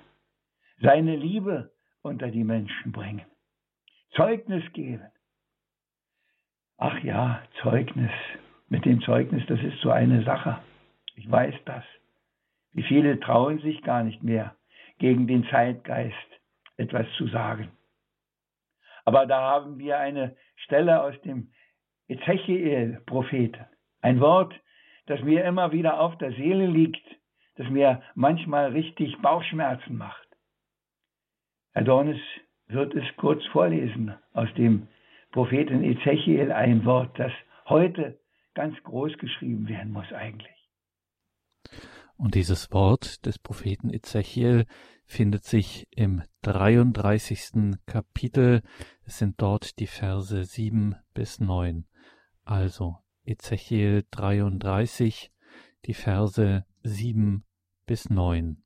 seine 0.80 1.16
Liebe 1.16 1.72
unter 2.02 2.28
die 2.28 2.44
Menschen 2.44 2.92
bringen, 2.92 3.26
Zeugnis 4.14 4.62
geben, 4.72 5.10
Ach 6.82 6.98
ja, 7.04 7.42
Zeugnis. 7.60 8.10
Mit 8.70 8.86
dem 8.86 9.02
Zeugnis, 9.02 9.44
das 9.48 9.60
ist 9.60 9.78
so 9.82 9.90
eine 9.90 10.24
Sache. 10.24 10.58
Ich 11.14 11.30
weiß 11.30 11.54
das. 11.66 11.84
Wie 12.72 12.82
viele 12.82 13.20
trauen 13.20 13.58
sich 13.58 13.82
gar 13.82 14.02
nicht 14.02 14.22
mehr, 14.22 14.56
gegen 14.98 15.26
den 15.26 15.44
Zeitgeist 15.50 16.16
etwas 16.78 17.06
zu 17.18 17.26
sagen. 17.26 17.70
Aber 19.04 19.26
da 19.26 19.42
haben 19.42 19.78
wir 19.78 19.98
eine 19.98 20.34
Stelle 20.56 21.02
aus 21.02 21.20
dem 21.20 21.52
Ezechiel-Propheten. 22.08 23.66
Ein 24.00 24.20
Wort, 24.20 24.58
das 25.04 25.20
mir 25.20 25.44
immer 25.44 25.72
wieder 25.72 26.00
auf 26.00 26.16
der 26.16 26.32
Seele 26.32 26.66
liegt, 26.66 27.04
das 27.56 27.68
mir 27.68 28.02
manchmal 28.14 28.70
richtig 28.70 29.20
Bauchschmerzen 29.20 29.98
macht. 29.98 30.28
Herr 31.74 31.84
Dornes 31.84 32.20
wird 32.68 32.94
es 32.94 33.04
kurz 33.18 33.44
vorlesen 33.48 34.14
aus 34.32 34.48
dem 34.54 34.88
Propheten 35.30 35.84
Ezechiel, 35.84 36.52
ein 36.52 36.84
Wort, 36.84 37.18
das 37.18 37.32
heute 37.66 38.18
ganz 38.54 38.76
groß 38.82 39.16
geschrieben 39.18 39.68
werden 39.68 39.92
muss 39.92 40.12
eigentlich. 40.12 40.56
Und 42.16 42.34
dieses 42.34 42.70
Wort 42.72 43.24
des 43.24 43.38
Propheten 43.38 43.90
Ezechiel 43.90 44.66
findet 45.06 45.44
sich 45.44 45.88
im 45.90 46.22
33. 46.42 47.78
Kapitel. 47.86 48.62
Es 49.04 49.18
sind 49.18 49.40
dort 49.40 49.78
die 49.78 49.86
Verse 49.86 50.44
7 50.44 50.96
bis 51.14 51.40
9. 51.40 51.86
Also 52.44 52.98
Ezechiel 53.24 54.04
33, 54.10 55.32
die 55.86 55.94
Verse 55.94 56.66
7 56.82 57.44
bis 57.86 58.10
9. 58.10 58.62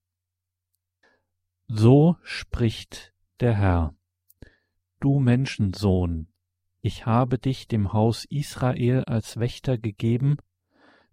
So 1.68 2.16
spricht 2.22 3.14
der 3.40 3.54
Herr. 3.54 3.94
Du 5.00 5.20
Menschensohn, 5.20 6.28
ich 6.84 7.06
habe 7.06 7.38
dich 7.38 7.66
dem 7.66 7.94
Haus 7.94 8.26
Israel 8.26 9.04
als 9.04 9.40
Wächter 9.40 9.78
gegeben, 9.78 10.36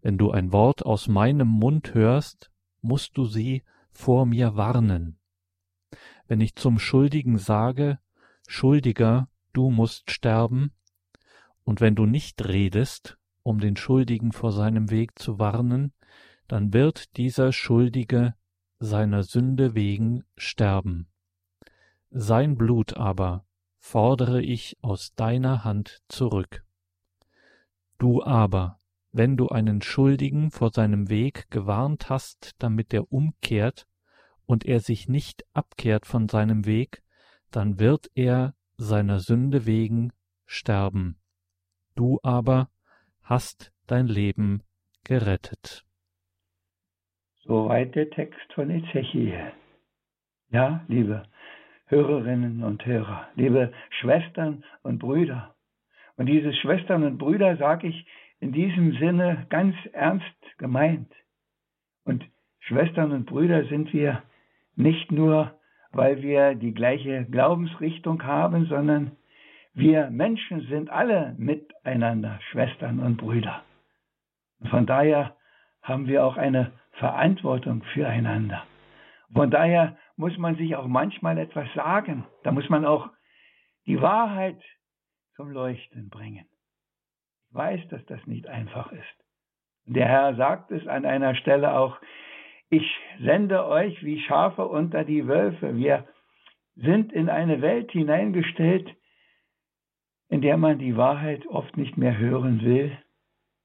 wenn 0.01 0.17
du 0.17 0.29
ein 0.29 0.51
Wort 0.51 0.85
aus 0.85 1.07
meinem 1.07 1.47
Mund 1.47 1.93
hörst, 1.93 2.51
musst 2.81 3.15
du 3.17 3.23
sie 3.23 3.63
vor 3.89 4.25
mir 4.25 4.57
warnen. 4.57 5.17
Wenn 6.27 6.41
ich 6.41 6.55
zum 6.55 6.77
Schuldigen 6.77 7.37
sage, 7.37 7.99
Schuldiger, 8.49 9.29
du 9.53 9.69
musst 9.69 10.11
sterben, 10.11 10.73
und 11.63 11.79
wenn 11.79 11.95
du 11.95 12.05
nicht 12.05 12.45
redest, 12.45 13.17
um 13.41 13.61
den 13.61 13.77
Schuldigen 13.77 14.33
vor 14.33 14.51
seinem 14.51 14.91
Weg 14.91 15.17
zu 15.17 15.39
warnen, 15.39 15.93
dann 16.49 16.73
wird 16.73 17.15
dieser 17.15 17.53
Schuldige 17.53 18.35
seiner 18.79 19.23
Sünde 19.23 19.73
wegen 19.73 20.25
sterben. 20.35 21.07
Sein 22.09 22.57
Blut 22.57 22.97
aber 22.97 23.45
fordere 23.81 24.41
ich 24.41 24.77
aus 24.81 25.13
deiner 25.15 25.65
Hand 25.65 26.01
zurück. 26.07 26.63
Du 27.97 28.23
aber, 28.23 28.79
wenn 29.11 29.35
du 29.35 29.49
einen 29.49 29.81
Schuldigen 29.81 30.51
vor 30.51 30.69
seinem 30.71 31.09
Weg 31.09 31.49
gewarnt 31.49 32.09
hast, 32.09 32.51
damit 32.59 32.93
er 32.93 33.11
umkehrt, 33.11 33.87
und 34.45 34.65
er 34.65 34.79
sich 34.79 35.09
nicht 35.09 35.45
abkehrt 35.53 36.05
von 36.05 36.27
seinem 36.27 36.65
Weg, 36.65 37.03
dann 37.51 37.79
wird 37.79 38.09
er 38.15 38.53
seiner 38.77 39.19
Sünde 39.19 39.65
wegen 39.65 40.13
sterben. 40.45 41.17
Du 41.95 42.19
aber 42.21 42.69
hast 43.23 43.73
dein 43.87 44.07
Leben 44.07 44.63
gerettet. 45.03 45.85
Soweit 47.39 47.95
der 47.95 48.09
Text 48.09 48.53
von 48.53 48.69
Ezechiel. 48.69 49.53
Ja, 50.49 50.83
liebe 50.87 51.23
Hörerinnen 51.91 52.63
und 52.63 52.85
Hörer, 52.85 53.27
liebe 53.35 53.73
Schwestern 53.99 54.63
und 54.81 54.99
Brüder. 54.99 55.55
Und 56.15 56.27
diese 56.27 56.53
Schwestern 56.53 57.03
und 57.03 57.17
Brüder 57.17 57.57
sage 57.57 57.87
ich 57.87 58.07
in 58.39 58.53
diesem 58.53 58.93
Sinne 58.93 59.45
ganz 59.49 59.75
ernst 59.91 60.25
gemeint. 60.57 61.11
Und 62.05 62.23
Schwestern 62.59 63.11
und 63.11 63.25
Brüder 63.25 63.65
sind 63.65 63.91
wir 63.91 64.23
nicht 64.77 65.11
nur, 65.11 65.59
weil 65.91 66.21
wir 66.21 66.55
die 66.55 66.73
gleiche 66.73 67.25
Glaubensrichtung 67.25 68.23
haben, 68.23 68.67
sondern 68.67 69.11
wir 69.73 70.09
Menschen 70.09 70.61
sind 70.69 70.89
alle 70.89 71.35
miteinander 71.37 72.39
Schwestern 72.51 72.99
und 72.99 73.17
Brüder. 73.17 73.63
Und 74.61 74.69
von 74.69 74.85
daher 74.85 75.35
haben 75.81 76.07
wir 76.07 76.23
auch 76.23 76.37
eine 76.37 76.71
Verantwortung 76.93 77.83
füreinander. 77.93 78.63
Von 79.33 79.51
daher 79.51 79.97
muss 80.21 80.37
man 80.37 80.55
sich 80.55 80.75
auch 80.75 80.85
manchmal 80.85 81.39
etwas 81.39 81.67
sagen. 81.73 82.27
Da 82.43 82.51
muss 82.51 82.69
man 82.69 82.85
auch 82.85 83.09
die 83.87 83.99
Wahrheit 84.03 84.61
zum 85.35 85.49
Leuchten 85.49 86.09
bringen. 86.09 86.45
Ich 87.49 87.55
weiß, 87.55 87.87
dass 87.89 88.05
das 88.05 88.27
nicht 88.27 88.45
einfach 88.47 88.91
ist. 88.91 89.17
Der 89.85 90.07
Herr 90.07 90.35
sagt 90.35 90.69
es 90.69 90.87
an 90.87 91.05
einer 91.05 91.33
Stelle 91.33 91.75
auch, 91.75 91.99
ich 92.69 92.85
sende 93.19 93.65
euch 93.65 94.03
wie 94.03 94.21
Schafe 94.21 94.67
unter 94.67 95.03
die 95.03 95.27
Wölfe. 95.27 95.75
Wir 95.75 96.07
sind 96.75 97.11
in 97.11 97.27
eine 97.27 97.63
Welt 97.63 97.89
hineingestellt, 97.91 98.95
in 100.29 100.41
der 100.41 100.57
man 100.57 100.77
die 100.77 100.97
Wahrheit 100.97 101.47
oft 101.47 101.75
nicht 101.77 101.97
mehr 101.97 102.15
hören 102.19 102.61
will 102.61 102.95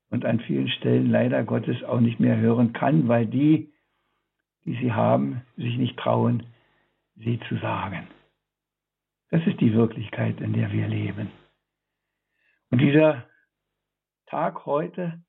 und 0.08 0.24
an 0.24 0.40
vielen 0.40 0.68
Stellen 0.68 1.10
leider 1.10 1.44
Gottes 1.44 1.84
auch 1.84 2.00
nicht 2.00 2.18
mehr 2.18 2.38
hören 2.38 2.72
kann, 2.72 3.08
weil 3.08 3.26
die, 3.26 3.74
die 4.66 4.76
sie 4.76 4.92
haben, 4.92 5.42
sich 5.56 5.78
nicht 5.78 5.96
trauen, 5.96 6.44
sie 7.14 7.40
zu 7.48 7.56
sagen. 7.56 8.08
Das 9.30 9.46
ist 9.46 9.60
die 9.60 9.72
Wirklichkeit, 9.72 10.40
in 10.40 10.52
der 10.52 10.70
wir 10.72 10.86
leben. 10.88 11.30
Und 12.70 12.80
dieser 12.80 13.24
Tag 14.26 14.66
heute 14.66 15.22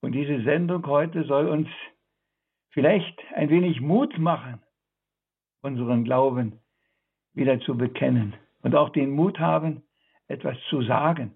und 0.00 0.12
diese 0.12 0.42
Sendung 0.42 0.86
heute 0.86 1.24
soll 1.24 1.48
uns 1.48 1.68
vielleicht 2.70 3.18
ein 3.34 3.50
wenig 3.50 3.80
Mut 3.80 4.18
machen, 4.18 4.60
unseren 5.62 6.04
Glauben 6.04 6.60
wieder 7.32 7.58
zu 7.60 7.76
bekennen 7.76 8.34
und 8.62 8.74
auch 8.76 8.90
den 8.90 9.10
Mut 9.10 9.38
haben, 9.38 9.82
etwas 10.28 10.56
zu 10.70 10.82
sagen. 10.82 11.32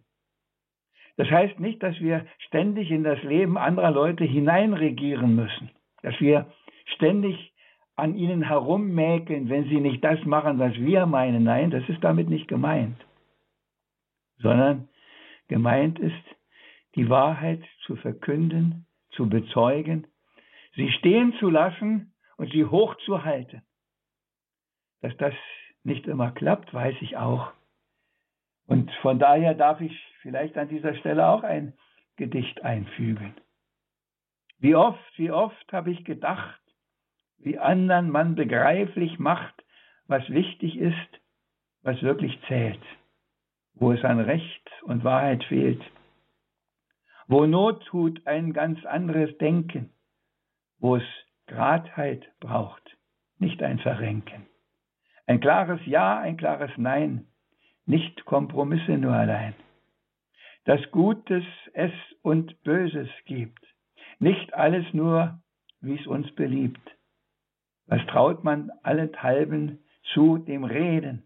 Das 1.16 1.28
heißt 1.28 1.58
nicht, 1.58 1.82
dass 1.82 1.98
wir 1.98 2.26
ständig 2.38 2.90
in 2.90 3.02
das 3.02 3.20
Leben 3.22 3.58
anderer 3.58 3.90
Leute 3.90 4.24
hineinregieren 4.24 5.34
müssen, 5.34 5.70
dass 6.02 6.18
wir 6.20 6.52
ständig 6.98 7.52
an 7.96 8.14
ihnen 8.14 8.42
herummäkeln, 8.42 9.48
wenn 9.48 9.64
sie 9.68 9.80
nicht 9.80 10.04
das 10.04 10.22
machen, 10.24 10.58
was 10.58 10.74
wir 10.74 11.06
meinen. 11.06 11.44
Nein, 11.44 11.70
das 11.70 11.88
ist 11.88 12.04
damit 12.04 12.28
nicht 12.28 12.46
gemeint, 12.46 13.00
sondern 14.38 14.88
gemeint 15.48 15.98
ist, 15.98 16.14
die 16.94 17.08
Wahrheit 17.08 17.62
zu 17.86 17.96
verkünden, 17.96 18.86
zu 19.10 19.28
bezeugen 19.28 20.06
sie 20.78 20.90
stehen 20.92 21.34
zu 21.40 21.50
lassen 21.50 22.14
und 22.36 22.50
sie 22.52 22.64
hochzuhalten. 22.64 23.62
Dass 25.02 25.16
das 25.18 25.34
nicht 25.82 26.06
immer 26.06 26.30
klappt, 26.30 26.72
weiß 26.72 26.94
ich 27.00 27.16
auch. 27.16 27.52
Und 28.66 28.90
von 29.02 29.18
daher 29.18 29.54
darf 29.54 29.80
ich 29.80 29.92
vielleicht 30.22 30.56
an 30.56 30.68
dieser 30.68 30.94
Stelle 30.94 31.26
auch 31.28 31.42
ein 31.42 31.74
Gedicht 32.16 32.62
einfügen. 32.62 33.34
Wie 34.58 34.74
oft, 34.74 35.18
wie 35.18 35.30
oft 35.30 35.72
habe 35.72 35.90
ich 35.90 36.04
gedacht, 36.04 36.60
wie 37.38 37.58
anderen 37.58 38.10
man 38.10 38.34
begreiflich 38.34 39.18
macht, 39.18 39.54
was 40.06 40.28
wichtig 40.28 40.76
ist, 40.76 41.20
was 41.82 42.02
wirklich 42.02 42.38
zählt, 42.48 42.82
wo 43.74 43.92
es 43.92 44.04
an 44.04 44.20
Recht 44.20 44.70
und 44.82 45.04
Wahrheit 45.04 45.44
fehlt, 45.44 45.82
wo 47.28 47.46
Not 47.46 47.84
tut 47.86 48.26
ein 48.26 48.52
ganz 48.52 48.84
anderes 48.84 49.36
Denken, 49.38 49.90
wo 50.78 50.96
es 50.96 51.04
Gradheit 51.46 52.26
braucht, 52.40 52.96
nicht 53.38 53.62
ein 53.62 53.78
Verrenken. 53.78 54.46
Ein 55.26 55.40
klares 55.40 55.80
Ja, 55.84 56.18
ein 56.18 56.38
klares 56.38 56.70
Nein, 56.76 57.26
nicht 57.84 58.24
Kompromisse 58.24 58.96
nur 58.96 59.12
allein. 59.12 59.54
Dass 60.64 60.80
Gutes 60.90 61.44
es 61.74 61.92
und 62.22 62.62
Böses 62.62 63.08
gibt, 63.26 63.64
nicht 64.18 64.54
alles 64.54 64.86
nur, 64.92 65.40
wie 65.80 65.98
es 65.98 66.06
uns 66.06 66.30
beliebt. 66.34 66.97
Was 67.88 68.04
traut 68.06 68.44
man 68.44 68.70
allenthalben 68.82 69.78
zu 70.12 70.36
dem 70.36 70.64
Reden? 70.64 71.22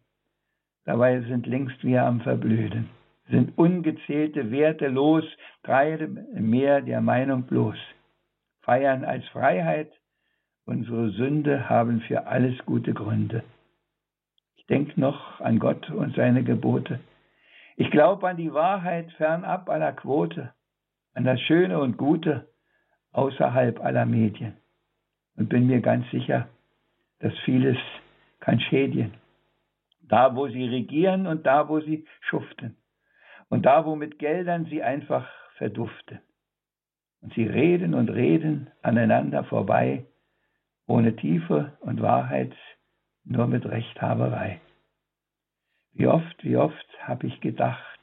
Dabei 0.85 1.21
sind 1.23 1.47
längst 1.47 1.83
wir 1.83 2.04
am 2.04 2.21
Verblöden, 2.21 2.88
sind 3.28 3.59
ungezählte 3.59 4.50
Werte 4.52 4.87
los, 4.88 5.25
treiben 5.64 6.19
im 6.35 6.50
Meer 6.50 6.81
der 6.81 7.00
Meinung 7.00 7.45
bloß 7.45 7.76
feiern 8.61 9.04
als 9.04 9.26
Freiheit. 9.28 9.92
Unsere 10.64 11.11
Sünde 11.11 11.69
haben 11.69 12.00
für 12.02 12.26
alles 12.28 12.57
gute 12.64 12.95
Gründe. 12.95 13.42
Ich 14.54 14.64
denke 14.66 15.00
noch 15.00 15.40
an 15.40 15.59
Gott 15.59 15.90
und 15.90 16.14
seine 16.14 16.45
Gebote. 16.45 17.00
Ich 17.76 17.90
glaube 17.90 18.28
an 18.28 18.37
die 18.37 18.54
Wahrheit 18.54 19.11
fernab 19.14 19.69
aller 19.69 19.92
Quote, 19.92 20.52
an 21.14 21.25
das 21.25 21.40
Schöne 21.40 21.81
und 21.81 21.97
Gute 21.97 22.49
außerhalb 23.11 23.85
aller 23.85 24.07
Medien 24.07 24.62
und 25.37 25.49
bin 25.49 25.67
mir 25.67 25.81
ganz 25.81 26.09
sicher, 26.11 26.49
dass 27.21 27.37
vieles 27.45 27.79
kann 28.41 28.61
schädigen. 28.61 29.15
Da, 30.03 30.35
wo 30.37 30.49
sie 30.49 30.65
regieren 30.65 31.27
und 31.27 31.47
da, 31.47 31.69
wo 31.69 31.81
sie 31.81 32.07
schuften 32.21 32.77
und 33.53 33.67
da, 33.67 33.85
wo 33.85 33.97
mit 33.97 34.19
Geldern 34.19 34.65
sie 34.65 34.83
einfach 34.83 35.29
verduften. 35.59 36.21
Und 37.21 37.35
sie 37.35 37.45
reden 37.45 37.95
und 37.95 38.09
reden 38.09 38.71
aneinander 38.81 39.45
vorbei, 39.45 40.07
ohne 40.87 41.15
Tiefe 41.17 41.77
und 41.81 42.01
Wahrheit, 42.01 42.55
nur 43.25 43.47
mit 43.47 43.67
Rechthaberei. 43.67 44.61
Wie 45.93 46.07
oft, 46.07 46.43
wie 46.43 46.57
oft 46.57 46.87
habe 47.01 47.27
ich 47.27 47.41
gedacht, 47.41 48.01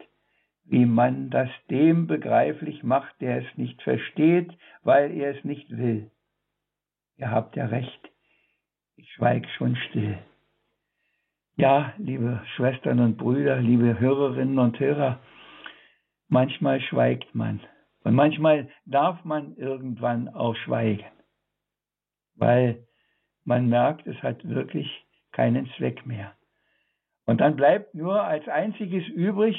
wie 0.66 0.86
man 0.86 1.32
das 1.32 1.50
dem 1.72 2.06
begreiflich 2.06 2.84
macht, 2.84 3.20
der 3.20 3.40
es 3.40 3.58
nicht 3.58 3.82
versteht, 3.82 4.52
weil 4.84 5.12
er 5.18 5.36
es 5.36 5.44
nicht 5.44 5.76
will. 5.76 6.12
Ihr 7.20 7.32
habt 7.32 7.58
ja 7.58 7.66
recht, 7.66 8.10
ich 8.96 9.12
schweig 9.12 9.46
schon 9.58 9.76
still. 9.76 10.18
Ja, 11.58 11.94
liebe 11.98 12.42
Schwestern 12.56 13.02
und 13.02 13.18
Brüder, 13.18 13.58
liebe 13.60 14.00
Hörerinnen 14.00 14.58
und 14.58 14.80
Hörer, 14.80 15.20
manchmal 16.30 16.80
schweigt 16.80 17.36
man 17.36 17.60
und 18.06 18.16
manchmal 18.16 18.70
darf 18.86 19.26
man 19.26 19.58
irgendwann 19.58 20.30
auch 20.30 20.56
schweigen, 20.56 21.12
weil 22.36 22.88
man 23.44 23.68
merkt, 23.68 24.08
es 24.08 24.24
hat 24.24 24.48
wirklich 24.48 24.88
keinen 25.34 25.70
Zweck 25.76 26.06
mehr. 26.06 26.34
Und 27.26 27.42
dann 27.42 27.58
bleibt 27.58 27.96
nur 27.96 28.24
als 28.24 28.48
einziges 28.48 29.06
übrig, 29.10 29.58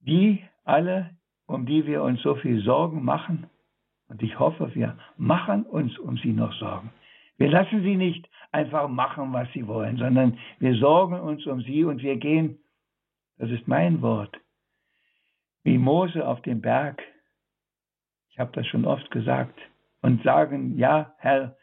die 0.00 0.42
alle, 0.64 1.10
um 1.44 1.66
die 1.66 1.86
wir 1.86 2.02
uns 2.02 2.22
so 2.22 2.36
viel 2.36 2.62
Sorgen 2.62 3.04
machen, 3.04 3.50
und 4.12 4.22
ich 4.22 4.38
hoffe, 4.38 4.74
wir 4.74 4.96
machen 5.16 5.64
uns 5.64 5.98
um 5.98 6.16
sie 6.18 6.32
noch 6.32 6.52
Sorgen. 6.54 6.92
Wir 7.38 7.50
lassen 7.50 7.82
sie 7.82 7.96
nicht 7.96 8.28
einfach 8.52 8.88
machen, 8.88 9.32
was 9.32 9.50
sie 9.52 9.66
wollen, 9.66 9.96
sondern 9.96 10.38
wir 10.60 10.74
sorgen 10.76 11.18
uns 11.18 11.46
um 11.46 11.62
sie 11.62 11.84
und 11.84 12.02
wir 12.02 12.16
gehen, 12.16 12.58
das 13.38 13.50
ist 13.50 13.66
mein 13.66 14.02
Wort, 14.02 14.36
wie 15.64 15.78
Mose 15.78 16.26
auf 16.26 16.40
dem 16.42 16.60
Berg, 16.60 17.02
ich 18.30 18.38
habe 18.38 18.52
das 18.54 18.66
schon 18.68 18.84
oft 18.84 19.10
gesagt, 19.10 19.58
und 20.02 20.22
sagen, 20.22 20.78
ja, 20.78 21.14
Herr, 21.18 21.56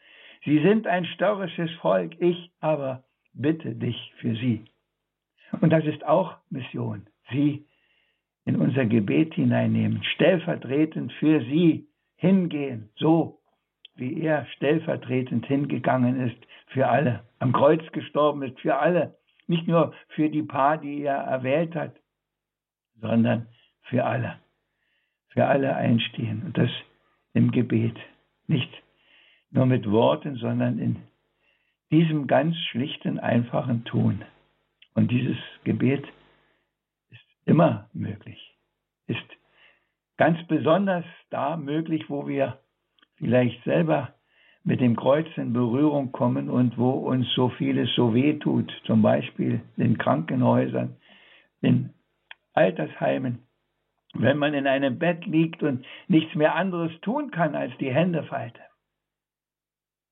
Sie 0.44 0.58
sind 0.62 0.86
ein 0.86 1.04
störrisches 1.04 1.70
Volk, 1.82 2.18
ich 2.20 2.50
aber 2.60 3.04
bitte 3.34 3.74
dich 3.74 4.12
für 4.18 4.34
sie. 4.34 4.64
Und 5.60 5.70
das 5.70 5.84
ist 5.84 6.04
auch 6.06 6.36
Mission, 6.48 7.06
sie 7.30 7.66
in 8.46 8.56
unser 8.56 8.86
Gebet 8.86 9.34
hineinnehmen, 9.34 10.02
stellvertretend 10.14 11.12
für 11.14 11.40
sie 11.42 11.89
hingehen, 12.20 12.90
so 12.96 13.40
wie 13.94 14.20
er 14.20 14.46
stellvertretend 14.56 15.46
hingegangen 15.46 16.20
ist 16.20 16.36
für 16.68 16.86
alle, 16.86 17.24
am 17.38 17.52
Kreuz 17.52 17.80
gestorben 17.92 18.42
ist 18.42 18.60
für 18.60 18.76
alle, 18.76 19.16
nicht 19.46 19.66
nur 19.66 19.94
für 20.08 20.28
die 20.28 20.42
paar, 20.42 20.76
die 20.76 21.02
er 21.02 21.16
erwählt 21.16 21.74
hat, 21.74 21.96
sondern 23.00 23.48
für 23.82 24.04
alle, 24.04 24.38
für 25.28 25.46
alle 25.46 25.74
einstehen 25.74 26.42
und 26.44 26.58
das 26.58 26.70
im 27.32 27.50
Gebet, 27.52 27.96
nicht 28.46 28.70
nur 29.50 29.64
mit 29.64 29.90
Worten, 29.90 30.36
sondern 30.36 30.78
in 30.78 30.96
diesem 31.90 32.26
ganz 32.26 32.54
schlichten, 32.70 33.18
einfachen 33.18 33.84
Tun. 33.84 34.22
Und 34.94 35.10
dieses 35.10 35.38
Gebet 35.64 36.04
ist 37.10 37.24
immer 37.46 37.88
möglich, 37.94 38.54
ist 39.06 39.39
ganz 40.20 40.46
besonders 40.48 41.06
da 41.30 41.56
möglich, 41.56 42.10
wo 42.10 42.28
wir 42.28 42.58
vielleicht 43.16 43.64
selber 43.64 44.12
mit 44.64 44.82
dem 44.82 44.94
Kreuz 44.94 45.26
in 45.36 45.54
Berührung 45.54 46.12
kommen 46.12 46.50
und 46.50 46.76
wo 46.76 46.90
uns 46.90 47.26
so 47.32 47.48
vieles 47.48 47.88
so 47.94 48.12
weh 48.12 48.38
tut, 48.38 48.70
zum 48.84 49.00
Beispiel 49.00 49.62
in 49.78 49.96
Krankenhäusern, 49.96 50.96
in 51.62 51.94
Altersheimen, 52.52 53.38
wenn 54.12 54.36
man 54.36 54.52
in 54.52 54.66
einem 54.66 54.98
Bett 54.98 55.24
liegt 55.24 55.62
und 55.62 55.86
nichts 56.06 56.34
mehr 56.34 56.54
anderes 56.54 56.92
tun 57.00 57.30
kann, 57.30 57.54
als 57.54 57.72
die 57.78 57.90
Hände 57.90 58.22
falten. 58.24 58.60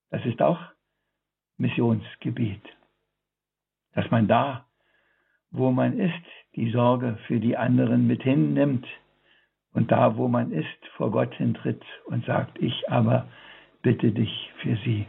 Das 0.09 0.25
ist 0.25 0.41
auch 0.41 0.59
Missionsgebiet. 1.57 2.63
Dass 3.93 4.09
man 4.09 4.27
da, 4.27 4.65
wo 5.51 5.69
man 5.69 5.99
ist, 5.99 6.25
die 6.55 6.71
Sorge 6.71 7.19
für 7.27 7.39
die 7.39 7.55
anderen 7.55 8.07
mit 8.07 8.23
hinnimmt 8.23 8.87
und 9.73 9.91
da, 9.91 10.17
wo 10.17 10.27
man 10.27 10.51
ist, 10.51 10.87
vor 10.95 11.11
Gott 11.11 11.33
hintritt 11.35 11.83
und 12.05 12.25
sagt, 12.25 12.59
ich 12.59 12.89
aber 12.89 13.27
bitte 13.81 14.11
dich 14.11 14.51
für 14.61 14.75
sie. 14.77 15.07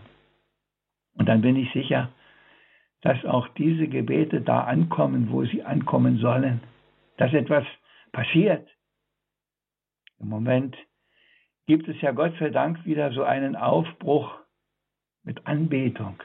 Und 1.14 1.28
dann 1.28 1.40
bin 1.40 1.56
ich 1.56 1.72
sicher, 1.72 2.10
dass 3.02 3.24
auch 3.24 3.48
diese 3.48 3.88
Gebete 3.88 4.40
da 4.40 4.64
ankommen, 4.64 5.30
wo 5.30 5.44
sie 5.44 5.62
ankommen 5.62 6.18
sollen, 6.18 6.60
dass 7.16 7.32
etwas 7.32 7.64
passiert. 8.12 8.68
Im 10.18 10.28
Moment 10.28 10.76
gibt 11.66 11.88
es 11.88 12.00
ja 12.00 12.12
Gott 12.12 12.34
sei 12.38 12.50
Dank 12.50 12.84
wieder 12.84 13.12
so 13.12 13.22
einen 13.22 13.56
Aufbruch 13.56 14.34
mit 15.22 15.46
Anbetung. 15.46 16.22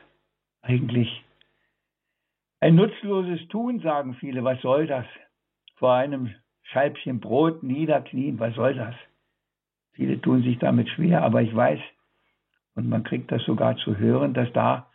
Eigentlich 0.61 1.23
ein 2.59 2.75
nutzloses 2.75 3.47
Tun, 3.49 3.79
sagen 3.79 4.15
viele. 4.15 4.43
Was 4.43 4.61
soll 4.61 4.87
das? 4.87 5.05
Vor 5.75 5.93
einem 5.93 6.33
Scheibchen 6.65 7.19
Brot 7.19 7.63
niederknien, 7.63 8.39
was 8.39 8.55
soll 8.55 8.75
das? 8.75 8.95
Viele 9.93 10.19
tun 10.19 10.43
sich 10.43 10.57
damit 10.59 10.89
schwer, 10.89 11.23
aber 11.23 11.41
ich 11.41 11.55
weiß, 11.55 11.79
und 12.75 12.89
man 12.89 13.03
kriegt 13.03 13.31
das 13.31 13.43
sogar 13.43 13.77
zu 13.77 13.97
hören, 13.97 14.33
dass 14.33 14.51
da, 14.53 14.89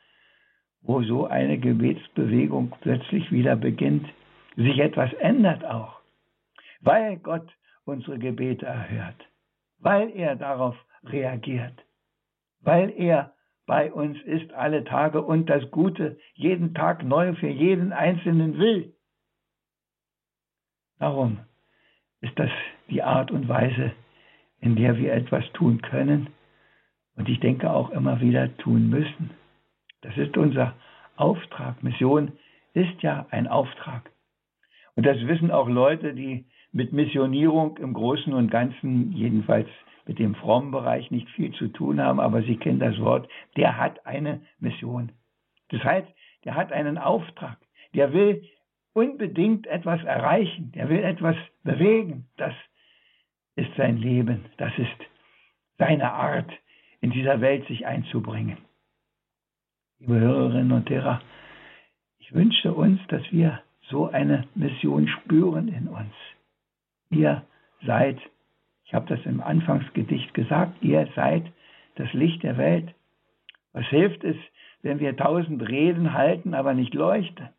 wo 0.82 1.02
so 1.02 1.26
eine 1.26 1.58
Gebetsbewegung 1.58 2.74
plötzlich 2.80 3.30
wieder 3.32 3.56
beginnt, 3.56 4.06
sich 4.56 4.78
etwas 4.78 5.12
ändert 5.14 5.64
auch, 5.64 6.00
weil 6.80 7.16
Gott 7.18 7.48
unsere 7.84 8.18
Gebete 8.18 8.66
erhört, 8.66 9.26
weil 9.78 10.10
er 10.10 10.36
darauf 10.36 10.76
reagiert, 11.04 11.84
weil 12.60 12.90
er 12.90 13.34
bei 13.66 13.92
uns 13.92 14.20
ist 14.22 14.52
alle 14.52 14.84
Tage 14.84 15.22
und 15.22 15.48
das 15.48 15.70
Gute 15.70 16.18
jeden 16.34 16.74
Tag 16.74 17.04
neu 17.04 17.34
für 17.34 17.48
jeden 17.48 17.92
Einzelnen 17.92 18.58
will. 18.58 18.94
Darum 20.98 21.38
ist 22.20 22.38
das 22.38 22.50
die 22.88 23.02
Art 23.02 23.30
und 23.30 23.48
Weise, 23.48 23.92
in 24.60 24.76
der 24.76 24.96
wir 24.98 25.12
etwas 25.12 25.44
tun 25.52 25.80
können 25.82 26.28
und 27.16 27.28
ich 27.28 27.40
denke 27.40 27.70
auch 27.70 27.90
immer 27.90 28.20
wieder 28.20 28.56
tun 28.58 28.88
müssen. 28.88 29.30
Das 30.02 30.16
ist 30.16 30.36
unser 30.36 30.74
Auftrag. 31.16 31.82
Mission 31.82 32.32
ist 32.72 33.02
ja 33.02 33.26
ein 33.30 33.46
Auftrag. 33.46 34.10
Und 34.94 35.06
das 35.06 35.18
wissen 35.26 35.50
auch 35.50 35.68
Leute, 35.68 36.14
die 36.14 36.46
mit 36.72 36.92
Missionierung 36.92 37.76
im 37.78 37.94
Großen 37.94 38.32
und 38.32 38.50
Ganzen, 38.50 39.12
jedenfalls 39.12 39.68
mit 40.06 40.18
dem 40.18 40.34
frommen 40.34 40.70
Bereich 40.70 41.10
nicht 41.10 41.28
viel 41.30 41.52
zu 41.52 41.68
tun 41.68 42.00
haben, 42.00 42.20
aber 42.20 42.42
Sie 42.42 42.56
kennen 42.56 42.80
das 42.80 42.98
Wort, 43.00 43.28
der 43.56 43.76
hat 43.76 44.06
eine 44.06 44.40
Mission. 44.58 45.12
Das 45.68 45.84
heißt, 45.84 46.08
der 46.44 46.54
hat 46.54 46.72
einen 46.72 46.98
Auftrag. 46.98 47.58
Der 47.94 48.12
will 48.12 48.42
unbedingt 48.92 49.66
etwas 49.66 50.02
erreichen. 50.04 50.72
Der 50.72 50.88
will 50.88 51.02
etwas 51.02 51.36
bewegen. 51.62 52.26
Das 52.36 52.54
ist 53.56 53.74
sein 53.76 53.96
Leben. 53.96 54.46
Das 54.56 54.72
ist 54.78 54.88
seine 55.78 56.12
Art, 56.12 56.50
in 57.00 57.10
dieser 57.10 57.40
Welt 57.40 57.66
sich 57.66 57.86
einzubringen. 57.86 58.58
Liebe 59.98 60.18
Hörerinnen 60.18 60.72
und 60.72 60.88
Hörer, 60.88 61.20
ich 62.18 62.32
wünsche 62.34 62.72
uns, 62.72 63.00
dass 63.08 63.22
wir 63.32 63.62
so 63.88 64.08
eine 64.08 64.46
Mission 64.54 65.08
spüren 65.08 65.68
in 65.68 65.88
uns. 65.88 66.14
Ihr 67.10 67.44
seid 67.84 68.18
ich 68.90 68.94
habe 68.94 69.06
das 69.06 69.24
im 69.24 69.40
Anfangsgedicht 69.40 70.34
gesagt, 70.34 70.82
ihr 70.82 71.08
seid 71.14 71.44
das 71.94 72.12
Licht 72.12 72.42
der 72.42 72.58
Welt. 72.58 72.92
Was 73.72 73.86
hilft 73.86 74.24
es, 74.24 74.34
wenn 74.82 74.98
wir 74.98 75.16
tausend 75.16 75.62
Reden 75.68 76.12
halten, 76.12 76.54
aber 76.54 76.74
nicht 76.74 76.92
leuchten? 76.92 77.50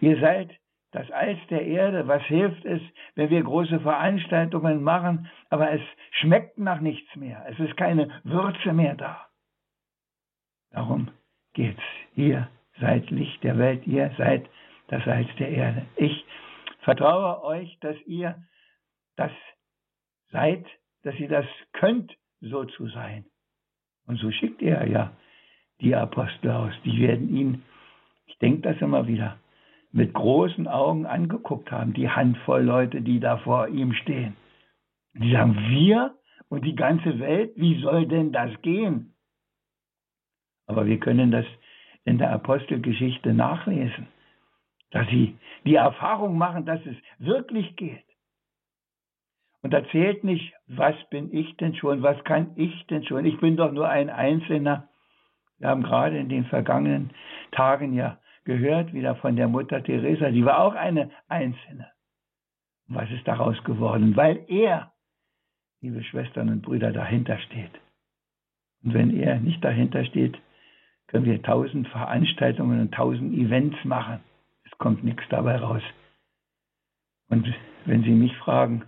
Ihr 0.00 0.20
seid 0.20 0.50
das 0.92 1.10
Eis 1.10 1.38
der 1.50 1.66
Erde. 1.66 2.08
Was 2.08 2.22
hilft 2.24 2.64
es, 2.64 2.80
wenn 3.14 3.30
wir 3.30 3.42
große 3.42 3.80
Veranstaltungen 3.80 4.82
machen, 4.82 5.28
aber 5.50 5.70
es 5.72 5.82
schmeckt 6.12 6.58
nach 6.58 6.80
nichts 6.80 7.14
mehr? 7.16 7.44
Es 7.48 7.58
ist 7.58 7.76
keine 7.76 8.08
Würze 8.24 8.72
mehr 8.72 8.94
da. 8.94 9.26
Darum 10.70 11.08
geht's. 11.54 11.82
Ihr 12.14 12.48
seid 12.80 13.10
Licht 13.10 13.42
der 13.42 13.58
Welt. 13.58 13.86
Ihr 13.86 14.12
seid 14.16 14.48
das 14.88 15.04
Salz 15.04 15.28
der 15.38 15.50
Erde. 15.50 15.86
Ich 15.96 16.24
vertraue 16.80 17.42
euch, 17.44 17.78
dass 17.80 17.96
ihr 18.06 18.42
das 19.16 19.32
seid, 20.30 20.64
dass 21.02 21.18
ihr 21.18 21.28
das 21.28 21.46
könnt, 21.72 22.16
so 22.40 22.64
zu 22.64 22.88
sein. 22.88 23.24
Und 24.06 24.18
so 24.18 24.30
schickt 24.30 24.62
er 24.62 24.86
ja 24.86 25.12
die 25.80 25.94
Apostel 25.94 26.50
aus. 26.50 26.72
Die 26.84 27.00
werden 27.00 27.34
ihn, 27.34 27.62
ich 28.26 28.38
denke 28.38 28.62
das 28.62 28.80
immer 28.80 29.06
wieder, 29.06 29.38
mit 29.90 30.12
großen 30.12 30.68
Augen 30.68 31.06
angeguckt 31.06 31.70
haben, 31.70 31.92
die 31.94 32.10
Handvoll 32.10 32.62
Leute, 32.62 33.00
die 33.00 33.20
da 33.20 33.38
vor 33.38 33.68
ihm 33.68 33.92
stehen. 33.94 34.36
Die 35.14 35.32
sagen, 35.32 35.56
wir 35.70 36.14
und 36.48 36.64
die 36.64 36.74
ganze 36.74 37.18
Welt, 37.18 37.52
wie 37.56 37.80
soll 37.80 38.06
denn 38.06 38.32
das 38.32 38.50
gehen? 38.62 39.14
Aber 40.66 40.86
wir 40.86 40.98
können 40.98 41.30
das 41.30 41.46
in 42.04 42.18
der 42.18 42.30
Apostelgeschichte 42.32 43.32
nachlesen, 43.34 44.06
dass 44.90 45.08
sie 45.08 45.36
die 45.64 45.74
Erfahrung 45.74 46.38
machen, 46.38 46.66
dass 46.66 46.80
es 46.86 46.96
wirklich 47.18 47.74
geht. 47.76 48.04
Und 49.62 49.72
da 49.72 49.84
zählt 49.90 50.22
nicht, 50.24 50.54
was 50.66 50.94
bin 51.10 51.32
ich 51.32 51.56
denn 51.56 51.74
schon, 51.74 52.02
was 52.02 52.22
kann 52.24 52.52
ich 52.56 52.86
denn 52.86 53.04
schon. 53.04 53.24
Ich 53.24 53.40
bin 53.40 53.56
doch 53.56 53.72
nur 53.72 53.88
ein 53.88 54.08
Einzelner. 54.08 54.88
Wir 55.58 55.68
haben 55.68 55.82
gerade 55.82 56.16
in 56.16 56.28
den 56.28 56.44
vergangenen 56.44 57.10
Tagen 57.50 57.92
ja 57.92 58.18
gehört 58.48 58.94
wieder 58.94 59.14
von 59.16 59.36
der 59.36 59.46
Mutter 59.46 59.84
Teresa. 59.84 60.30
Die 60.30 60.42
war 60.42 60.60
auch 60.60 60.74
eine 60.74 61.10
Einzelne. 61.28 61.86
Was 62.86 63.10
ist 63.10 63.28
daraus 63.28 63.62
geworden? 63.64 64.16
Weil 64.16 64.42
er, 64.48 64.90
liebe 65.82 66.02
Schwestern 66.02 66.48
und 66.48 66.62
Brüder, 66.62 66.90
dahinter 66.90 67.38
steht. 67.40 67.72
Und 68.82 68.94
wenn 68.94 69.14
er 69.14 69.38
nicht 69.38 69.62
dahinter 69.62 70.02
steht, 70.06 70.38
können 71.08 71.26
wir 71.26 71.42
tausend 71.42 71.88
Veranstaltungen 71.88 72.80
und 72.80 72.94
tausend 72.94 73.34
Events 73.34 73.76
machen. 73.84 74.20
Es 74.64 74.78
kommt 74.78 75.04
nichts 75.04 75.24
dabei 75.28 75.56
raus. 75.56 75.82
Und 77.28 77.46
wenn 77.84 78.02
Sie 78.02 78.12
mich 78.12 78.34
fragen, 78.38 78.84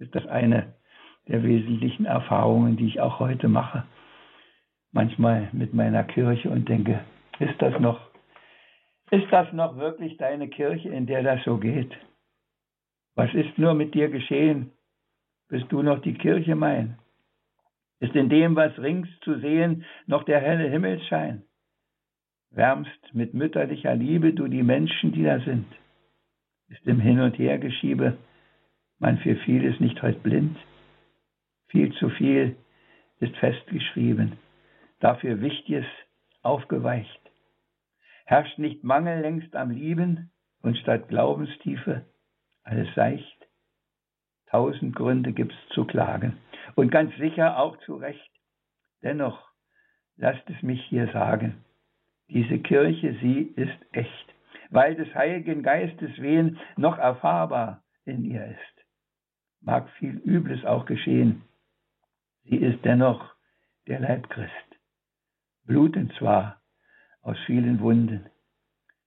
ist 0.00 0.12
das 0.16 0.26
eine 0.26 0.74
der 1.28 1.44
wesentlichen 1.44 2.06
Erfahrungen, 2.06 2.76
die 2.76 2.88
ich 2.88 3.00
auch 3.00 3.20
heute 3.20 3.46
mache. 3.46 3.84
Manchmal 4.90 5.48
mit 5.52 5.74
meiner 5.74 6.02
Kirche 6.02 6.50
und 6.50 6.68
denke, 6.68 7.04
ist 7.38 7.62
das 7.62 7.78
noch, 7.78 8.00
ist 9.14 9.32
das 9.32 9.52
noch 9.52 9.76
wirklich 9.76 10.16
deine 10.16 10.48
Kirche, 10.48 10.88
in 10.88 11.06
der 11.06 11.22
das 11.22 11.44
so 11.44 11.58
geht? 11.58 11.92
Was 13.14 13.32
ist 13.32 13.56
nur 13.58 13.74
mit 13.74 13.94
dir 13.94 14.08
geschehen? 14.08 14.72
Bist 15.48 15.70
du 15.70 15.82
noch 15.82 16.00
die 16.00 16.14
Kirche 16.14 16.54
mein? 16.56 16.98
Ist 18.00 18.14
in 18.16 18.28
dem, 18.28 18.56
was 18.56 18.76
rings 18.78 19.08
zu 19.20 19.38
sehen, 19.38 19.84
noch 20.06 20.24
der 20.24 20.40
helle 20.40 20.68
Himmelsschein? 20.68 21.42
Wärmst 22.50 23.14
mit 23.14 23.34
mütterlicher 23.34 23.94
Liebe 23.94 24.32
du 24.32 24.48
die 24.48 24.62
Menschen, 24.62 25.12
die 25.12 25.24
da 25.24 25.38
sind? 25.40 25.66
Ist 26.68 26.86
im 26.86 27.00
Hin- 27.00 27.20
und 27.20 27.38
Hergeschiebe 27.38 28.16
man 28.98 29.18
für 29.18 29.36
vieles 29.36 29.78
nicht 29.80 30.02
heute 30.02 30.20
blind? 30.20 30.56
Viel 31.68 31.92
zu 31.94 32.08
viel 32.10 32.56
ist 33.20 33.36
festgeschrieben, 33.36 34.32
dafür 35.00 35.40
Wichtiges 35.40 35.86
aufgeweicht. 36.42 37.23
Herrscht 38.24 38.58
nicht 38.58 38.84
Mangel 38.84 39.20
längst 39.20 39.54
am 39.54 39.70
Lieben 39.70 40.30
und 40.62 40.76
statt 40.78 41.08
Glaubenstiefe 41.08 42.04
alles 42.62 42.88
seicht? 42.94 43.48
Tausend 44.46 44.94
Gründe 44.94 45.32
gibt's 45.32 45.56
zu 45.70 45.84
klagen 45.84 46.38
und 46.74 46.90
ganz 46.90 47.14
sicher 47.16 47.58
auch 47.58 47.76
zu 47.78 47.96
Recht. 47.96 48.30
Dennoch 49.02 49.50
lasst 50.16 50.48
es 50.48 50.62
mich 50.62 50.82
hier 50.86 51.10
sagen, 51.12 51.64
diese 52.28 52.58
Kirche, 52.58 53.16
sie 53.20 53.52
ist 53.56 53.78
echt, 53.92 54.34
weil 54.70 54.94
des 54.94 55.14
Heiligen 55.14 55.62
Geistes 55.62 56.16
Wehen 56.18 56.58
noch 56.76 56.98
erfahrbar 56.98 57.82
in 58.04 58.24
ihr 58.24 58.46
ist. 58.46 58.86
Mag 59.60 59.90
viel 59.98 60.16
Übles 60.24 60.64
auch 60.64 60.86
geschehen, 60.86 61.42
Sie 62.44 62.56
ist 62.56 62.84
dennoch 62.84 63.34
der 63.86 64.00
Leib 64.00 64.28
Christ. 64.28 64.50
Blutend 65.64 66.12
zwar 66.18 66.60
aus 67.24 67.38
vielen 67.46 67.80
Wunden. 67.80 68.26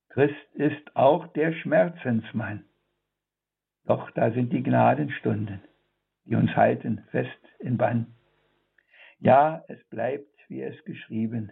Christ 0.10 0.56
ist 0.56 0.96
auch 0.96 1.28
der 1.28 1.54
Schmerzensmann. 1.54 2.66
Doch 3.86 4.10
da 4.12 4.32
sind 4.32 4.52
die 4.52 4.64
Gnadenstunden, 4.64 5.62
die 6.26 6.36
uns 6.36 6.54
halten 6.56 7.04
fest 7.12 7.40
in 7.60 7.78
Bann. 7.78 8.08
Ja, 9.20 9.64
es 9.68 9.82
bleibt, 9.90 10.28
wie 10.50 10.62
es 10.62 10.84
geschrieben. 10.84 11.52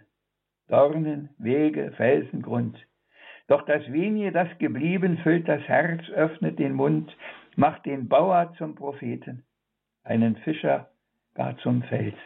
Dornen, 0.68 1.30
Wege, 1.38 1.92
Felsengrund. 1.96 2.76
Doch 3.46 3.62
das 3.64 3.90
wenige, 3.92 4.32
das 4.32 4.48
geblieben, 4.58 5.18
füllt 5.18 5.46
das 5.48 5.62
Herz, 5.62 6.08
öffnet 6.10 6.58
den 6.58 6.74
Mund, 6.74 7.16
macht 7.54 7.86
den 7.86 8.08
Bauer 8.08 8.52
zum 8.58 8.74
Propheten, 8.74 9.44
einen 10.02 10.36
Fischer 10.38 10.90
gar 11.34 11.56
zum 11.58 11.84
Fels. 11.84 12.18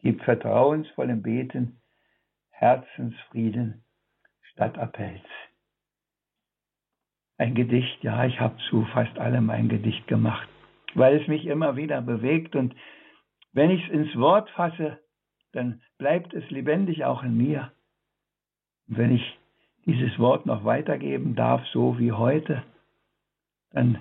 Gib 0.00 0.22
vertrauensvollem 0.22 1.22
Beten 1.22 1.77
Herzensfrieden 2.58 3.84
statt 4.52 4.76
Appells. 4.78 5.22
Ein 7.36 7.54
Gedicht, 7.54 8.02
ja, 8.02 8.24
ich 8.24 8.40
habe 8.40 8.56
zu 8.68 8.84
fast 8.86 9.16
allem 9.16 9.48
ein 9.50 9.68
Gedicht 9.68 10.08
gemacht, 10.08 10.48
weil 10.94 11.20
es 11.20 11.28
mich 11.28 11.46
immer 11.46 11.76
wieder 11.76 12.02
bewegt 12.02 12.56
und 12.56 12.74
wenn 13.52 13.70
ich 13.70 13.84
es 13.84 13.90
ins 13.90 14.16
Wort 14.16 14.50
fasse, 14.50 14.98
dann 15.52 15.80
bleibt 15.98 16.34
es 16.34 16.50
lebendig 16.50 17.04
auch 17.04 17.22
in 17.22 17.36
mir. 17.36 17.70
Und 18.88 18.98
wenn 18.98 19.14
ich 19.14 19.38
dieses 19.86 20.18
Wort 20.18 20.44
noch 20.44 20.64
weitergeben 20.64 21.36
darf, 21.36 21.64
so 21.68 21.96
wie 22.00 22.10
heute, 22.10 22.64
dann 23.70 24.00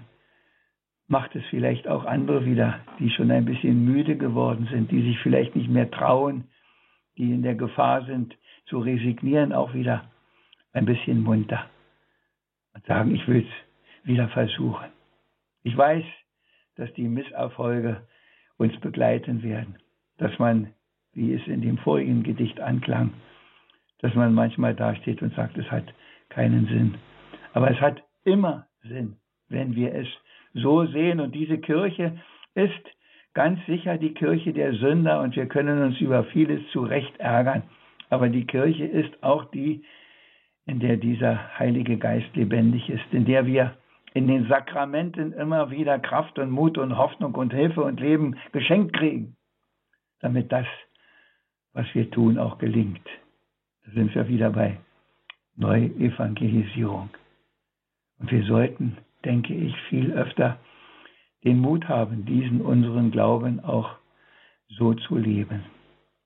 macht 1.08 1.36
es 1.36 1.46
vielleicht 1.52 1.88
auch 1.88 2.06
andere 2.06 2.44
wieder, 2.46 2.80
die 2.98 3.12
schon 3.12 3.30
ein 3.30 3.46
bisschen 3.46 3.86
müde 3.86 4.18
geworden 4.18 4.68
sind, 4.72 4.90
die 4.90 5.04
sich 5.04 5.20
vielleicht 5.20 5.56
nicht 5.56 5.70
mehr 5.70 5.92
trauen, 5.92 6.50
die 7.18 7.32
in 7.32 7.44
der 7.44 7.56
Gefahr 7.56 8.04
sind 8.06 8.36
zu 8.68 8.80
resignieren, 8.80 9.54
auch 9.54 9.74
wieder 9.74 10.10
ein 10.74 10.86
bisschen 10.86 11.22
munter 11.22 11.70
und 12.74 12.86
sagen, 12.86 13.14
ich 13.16 13.28
will 13.28 13.46
es 13.46 14.08
wieder 14.08 14.30
versuchen. 14.30 14.88
Ich 15.64 15.76
weiß, 15.76 16.04
dass 16.76 16.94
die 16.94 17.08
Misserfolge 17.08 18.02
uns 18.58 18.78
begleiten 18.80 19.44
werden, 19.44 19.78
dass 20.18 20.38
man, 20.40 20.74
wie 21.14 21.34
es 21.34 21.46
in 21.48 21.62
dem 21.62 21.78
vorigen 21.80 22.24
Gedicht 22.24 22.60
anklang, 22.60 23.14
dass 24.00 24.14
man 24.14 24.34
manchmal 24.34 24.76
dasteht 24.76 25.22
und 25.22 25.34
sagt, 25.36 25.58
es 25.58 25.70
hat 25.72 25.86
keinen 26.30 26.68
Sinn. 26.68 26.96
Aber 27.54 27.72
es 27.72 27.82
hat 27.82 28.04
immer 28.24 28.68
Sinn, 28.84 29.18
wenn 29.50 29.76
wir 29.76 29.94
es 29.96 30.08
so 30.54 30.86
sehen. 30.86 31.20
Und 31.20 31.34
diese 31.34 31.58
Kirche 31.58 32.20
ist 32.54 32.72
ganz 33.34 33.60
sicher 33.66 33.98
die 33.98 34.14
Kirche 34.14 34.54
der 34.54 34.74
Sünder 34.74 35.22
und 35.22 35.36
wir 35.36 35.48
können 35.48 35.82
uns 35.82 36.00
über 36.00 36.24
vieles 36.26 36.62
zu 36.72 36.82
Recht 36.82 37.18
ärgern. 37.20 37.64
Aber 38.10 38.30
die 38.30 38.46
Kirche 38.46 38.86
ist 38.86 39.24
auch 39.24 39.46
die, 39.52 39.84
in 40.66 40.80
der 40.80 40.98
dieser 40.98 41.58
Heilige 41.58 41.98
Geist 41.98 42.36
lebendig 42.36 42.90
ist, 42.90 43.06
in 43.12 43.26
der 43.26 43.46
wir 43.46 43.78
in 44.14 44.28
den 44.28 44.48
Sakramenten 44.48 45.34
immer 45.34 45.70
wieder 45.70 46.00
Kraft 46.00 46.40
und 46.40 46.50
Mut 46.50 46.78
und 46.78 46.98
Hoffnung 46.98 47.36
und 47.36 47.54
Hilfe 47.54 47.84
und 47.84 48.00
Leben 48.00 48.36
geschenkt 48.52 48.94
kriegen, 48.94 49.36
damit 50.22 50.52
das, 50.52 50.66
was 51.74 51.86
wir 51.94 52.10
tun, 52.10 52.38
auch 52.38 52.58
gelingt. 52.58 53.08
Da 53.86 53.92
sind 53.92 54.14
wir 54.16 54.28
wieder 54.28 54.50
bei 54.50 54.78
Neuevangelisierung. 55.56 57.10
Und 58.20 58.32
wir 58.32 58.44
sollten 58.44 58.98
denke 59.28 59.54
ich, 59.54 59.76
viel 59.90 60.14
öfter 60.14 60.58
den 61.44 61.60
Mut 61.60 61.88
haben, 61.88 62.26
diesen 62.26 62.62
unseren 62.62 63.12
Glauben 63.12 63.60
auch 63.60 63.92
so 64.70 64.94
zu 64.94 65.18
leben. 65.18 65.64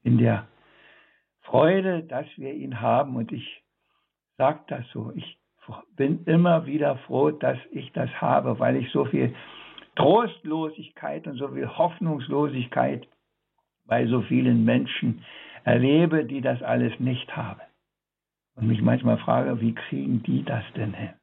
In 0.03 0.17
der 0.17 0.47
Freude, 1.41 2.03
dass 2.03 2.25
wir 2.37 2.53
ihn 2.53 2.81
haben. 2.81 3.15
Und 3.15 3.31
ich 3.31 3.63
sage 4.37 4.61
das 4.67 4.85
so. 4.91 5.11
Ich 5.15 5.37
bin 5.95 6.23
immer 6.25 6.65
wieder 6.65 6.97
froh, 7.07 7.31
dass 7.31 7.57
ich 7.71 7.91
das 7.93 8.09
habe, 8.19 8.59
weil 8.59 8.75
ich 8.75 8.91
so 8.91 9.05
viel 9.05 9.35
Trostlosigkeit 9.95 11.27
und 11.27 11.37
so 11.37 11.49
viel 11.49 11.67
Hoffnungslosigkeit 11.67 13.07
bei 13.85 14.07
so 14.07 14.21
vielen 14.21 14.63
Menschen 14.65 15.23
erlebe, 15.63 16.25
die 16.25 16.41
das 16.41 16.61
alles 16.61 16.99
nicht 16.99 17.35
haben. 17.35 17.61
Und 18.55 18.67
mich 18.67 18.81
manchmal 18.81 19.17
frage, 19.17 19.61
wie 19.61 19.73
kriegen 19.73 20.23
die 20.23 20.43
das 20.43 20.63
denn 20.75 20.93
hin? 20.93 21.13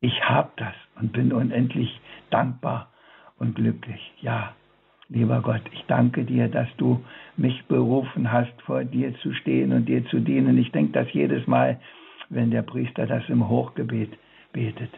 Ich 0.00 0.22
habe 0.24 0.50
das 0.56 0.74
und 0.96 1.12
bin 1.12 1.32
unendlich 1.32 2.00
dankbar 2.30 2.90
und 3.36 3.54
glücklich. 3.54 4.00
Ja, 4.20 4.54
lieber 5.10 5.42
Gott, 5.42 5.62
ich 5.72 5.84
danke 5.86 6.24
dir, 6.24 6.48
dass 6.48 6.68
du 6.76 7.04
mich 7.36 7.64
berufen 7.66 8.32
hast, 8.32 8.52
vor 8.62 8.84
dir 8.84 9.14
zu 9.18 9.34
stehen 9.34 9.72
und 9.72 9.86
dir 9.86 10.04
zu 10.06 10.20
dienen. 10.20 10.56
Ich 10.56 10.72
denke 10.72 10.92
das 10.92 11.12
jedes 11.12 11.46
Mal, 11.46 11.78
wenn 12.28 12.50
der 12.50 12.62
Priester 12.62 13.06
das 13.06 13.28
im 13.28 13.48
Hochgebet 13.48 14.10
betet. 14.52 14.90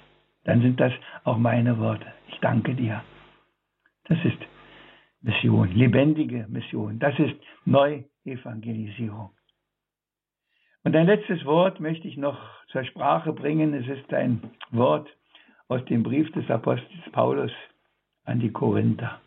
Dann 0.45 0.61
sind 0.61 0.79
das 0.79 0.93
auch 1.25 1.39
meine 1.39 1.79
Worte. 1.79 2.07
Ich 2.29 2.39
danke 2.41 2.75
dir. 2.75 3.03
Das 4.05 4.19
ist 4.25 4.39
Mission, 5.23 5.73
lebendige 5.73 6.47
Mission. 6.49 6.99
Das 6.99 7.19
ist 7.19 7.35
Neuevangelisierung. 7.65 9.31
Und 10.85 10.97
ein 10.97 11.07
letztes 11.07 11.45
Wort 11.45 11.81
möchte 11.81 12.09
ich 12.09 12.17
noch 12.17 12.39
zur 12.69 12.85
Sprache 12.85 13.33
bringen. 13.33 13.73
Es 13.73 13.87
ist 13.87 14.13
ein 14.13 14.43
Wort 14.73 15.09
aus 15.69 15.85
dem 15.85 16.03
Brief 16.03 16.31
des 16.33 16.51
Apostels 16.51 17.11
Paulus 17.13 17.53
an 18.25 18.41
die 18.41 18.51
Korinther. 18.51 19.21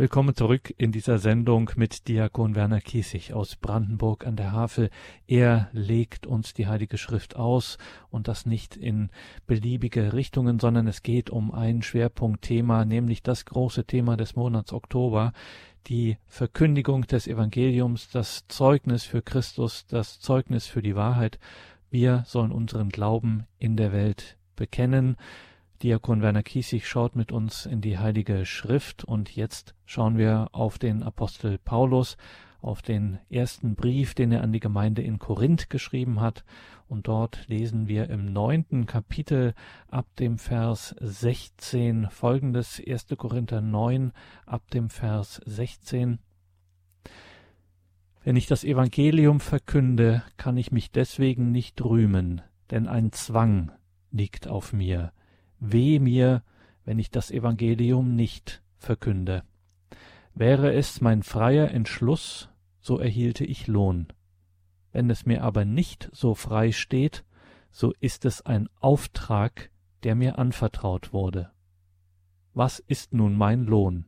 Willkommen 0.00 0.34
zurück 0.34 0.72
in 0.78 0.92
dieser 0.92 1.18
Sendung 1.18 1.72
mit 1.76 2.08
Diakon 2.08 2.54
Werner 2.54 2.80
Kiesig 2.80 3.34
aus 3.34 3.56
Brandenburg 3.56 4.26
an 4.26 4.34
der 4.34 4.50
Havel. 4.50 4.88
Er 5.26 5.68
legt 5.72 6.26
uns 6.26 6.54
die 6.54 6.66
Heilige 6.66 6.96
Schrift 6.96 7.36
aus 7.36 7.76
und 8.08 8.26
das 8.26 8.46
nicht 8.46 8.76
in 8.76 9.10
beliebige 9.46 10.14
Richtungen, 10.14 10.58
sondern 10.58 10.86
es 10.86 11.02
geht 11.02 11.28
um 11.28 11.52
ein 11.52 11.82
Schwerpunktthema, 11.82 12.86
nämlich 12.86 13.22
das 13.22 13.44
große 13.44 13.84
Thema 13.84 14.16
des 14.16 14.36
Monats 14.36 14.72
Oktober, 14.72 15.34
die 15.86 16.16
Verkündigung 16.28 17.06
des 17.06 17.26
Evangeliums, 17.26 18.08
das 18.08 18.48
Zeugnis 18.48 19.04
für 19.04 19.20
Christus, 19.20 19.84
das 19.86 20.18
Zeugnis 20.18 20.64
für 20.64 20.80
die 20.80 20.96
Wahrheit. 20.96 21.38
Wir 21.90 22.24
sollen 22.26 22.52
unseren 22.52 22.88
Glauben 22.88 23.44
in 23.58 23.76
der 23.76 23.92
Welt 23.92 24.38
bekennen. 24.56 25.18
Diakon 25.82 26.20
Werner 26.20 26.42
Kiesig 26.42 26.86
schaut 26.86 27.16
mit 27.16 27.32
uns 27.32 27.64
in 27.64 27.80
die 27.80 27.96
Heilige 27.96 28.44
Schrift 28.44 29.02
und 29.02 29.34
jetzt 29.34 29.74
schauen 29.86 30.18
wir 30.18 30.48
auf 30.52 30.78
den 30.78 31.02
Apostel 31.02 31.56
Paulus, 31.56 32.18
auf 32.60 32.82
den 32.82 33.18
ersten 33.30 33.76
Brief, 33.76 34.14
den 34.14 34.30
er 34.30 34.42
an 34.42 34.52
die 34.52 34.60
Gemeinde 34.60 35.00
in 35.00 35.18
Korinth 35.18 35.70
geschrieben 35.70 36.20
hat. 36.20 36.44
Und 36.86 37.08
dort 37.08 37.48
lesen 37.48 37.88
wir 37.88 38.10
im 38.10 38.30
neunten 38.30 38.84
Kapitel 38.84 39.54
ab 39.88 40.04
dem 40.18 40.36
Vers 40.36 40.94
16 41.00 42.10
folgendes, 42.10 42.78
1. 42.86 43.06
Korinther 43.16 43.62
9 43.62 44.12
ab 44.44 44.70
dem 44.72 44.90
Vers 44.90 45.40
16. 45.46 46.18
Wenn 48.22 48.36
ich 48.36 48.46
das 48.46 48.64
Evangelium 48.64 49.40
verkünde, 49.40 50.22
kann 50.36 50.58
ich 50.58 50.72
mich 50.72 50.90
deswegen 50.90 51.52
nicht 51.52 51.82
rühmen, 51.82 52.42
denn 52.70 52.86
ein 52.86 53.12
Zwang 53.12 53.72
liegt 54.10 54.46
auf 54.46 54.74
mir 54.74 55.12
Weh 55.60 55.98
mir, 55.98 56.42
wenn 56.84 56.98
ich 56.98 57.10
das 57.10 57.30
Evangelium 57.30 58.16
nicht 58.16 58.62
verkünde. 58.78 59.44
Wäre 60.34 60.72
es 60.72 61.00
mein 61.00 61.22
freier 61.22 61.70
Entschluss, 61.70 62.48
so 62.80 62.98
erhielte 62.98 63.44
ich 63.44 63.66
Lohn. 63.66 64.08
Wenn 64.92 65.10
es 65.10 65.26
mir 65.26 65.44
aber 65.44 65.64
nicht 65.64 66.08
so 66.12 66.34
frei 66.34 66.72
steht, 66.72 67.24
so 67.70 67.92
ist 68.00 68.24
es 68.24 68.42
ein 68.42 68.68
Auftrag, 68.80 69.70
der 70.02 70.14
mir 70.14 70.38
anvertraut 70.38 71.12
wurde. 71.12 71.50
Was 72.54 72.78
ist 72.80 73.12
nun 73.12 73.36
mein 73.36 73.64
Lohn? 73.64 74.06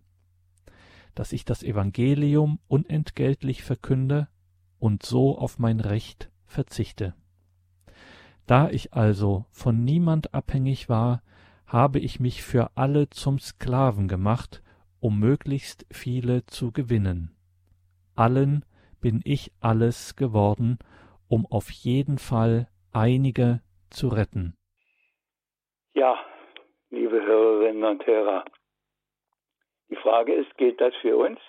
Dass 1.15 1.33
ich 1.33 1.45
das 1.45 1.63
Evangelium 1.63 2.59
unentgeltlich 2.67 3.63
verkünde 3.63 4.29
und 4.79 5.05
so 5.05 5.39
auf 5.39 5.59
mein 5.59 5.81
Recht 5.81 6.31
verzichte. 6.47 7.15
Da 8.47 8.71
ich 8.71 8.95
also 8.95 9.45
von 9.51 9.85
niemand 9.85 10.35
abhängig 10.35 10.89
war, 10.89 11.23
habe 11.73 11.99
ich 11.99 12.21
mich 12.21 12.43
für 12.43 12.69
alle 12.77 13.09
zum 13.09 13.39
Sklaven 13.39 14.07
gemacht, 14.07 14.63
um 15.01 15.19
möglichst 15.19 15.87
viele 15.91 16.45
zu 16.45 16.71
gewinnen. 16.71 17.35
Allen 18.15 18.65
bin 19.01 19.23
ich 19.25 19.53
alles 19.61 20.15
geworden, 20.17 20.79
um 21.29 21.47
auf 21.51 21.71
jeden 21.71 22.19
Fall 22.19 22.69
einige 22.93 23.63
zu 23.91 24.09
retten. 24.09 24.55
Ja, 25.95 26.19
liebe 26.91 27.23
Hörerinnen 27.23 27.85
und 27.85 28.07
Hörer, 28.07 28.45
die 29.89 29.97
Frage 29.97 30.35
ist, 30.35 30.55
gilt 30.59 30.79
das 30.79 30.95
für 31.01 31.17
uns 31.17 31.41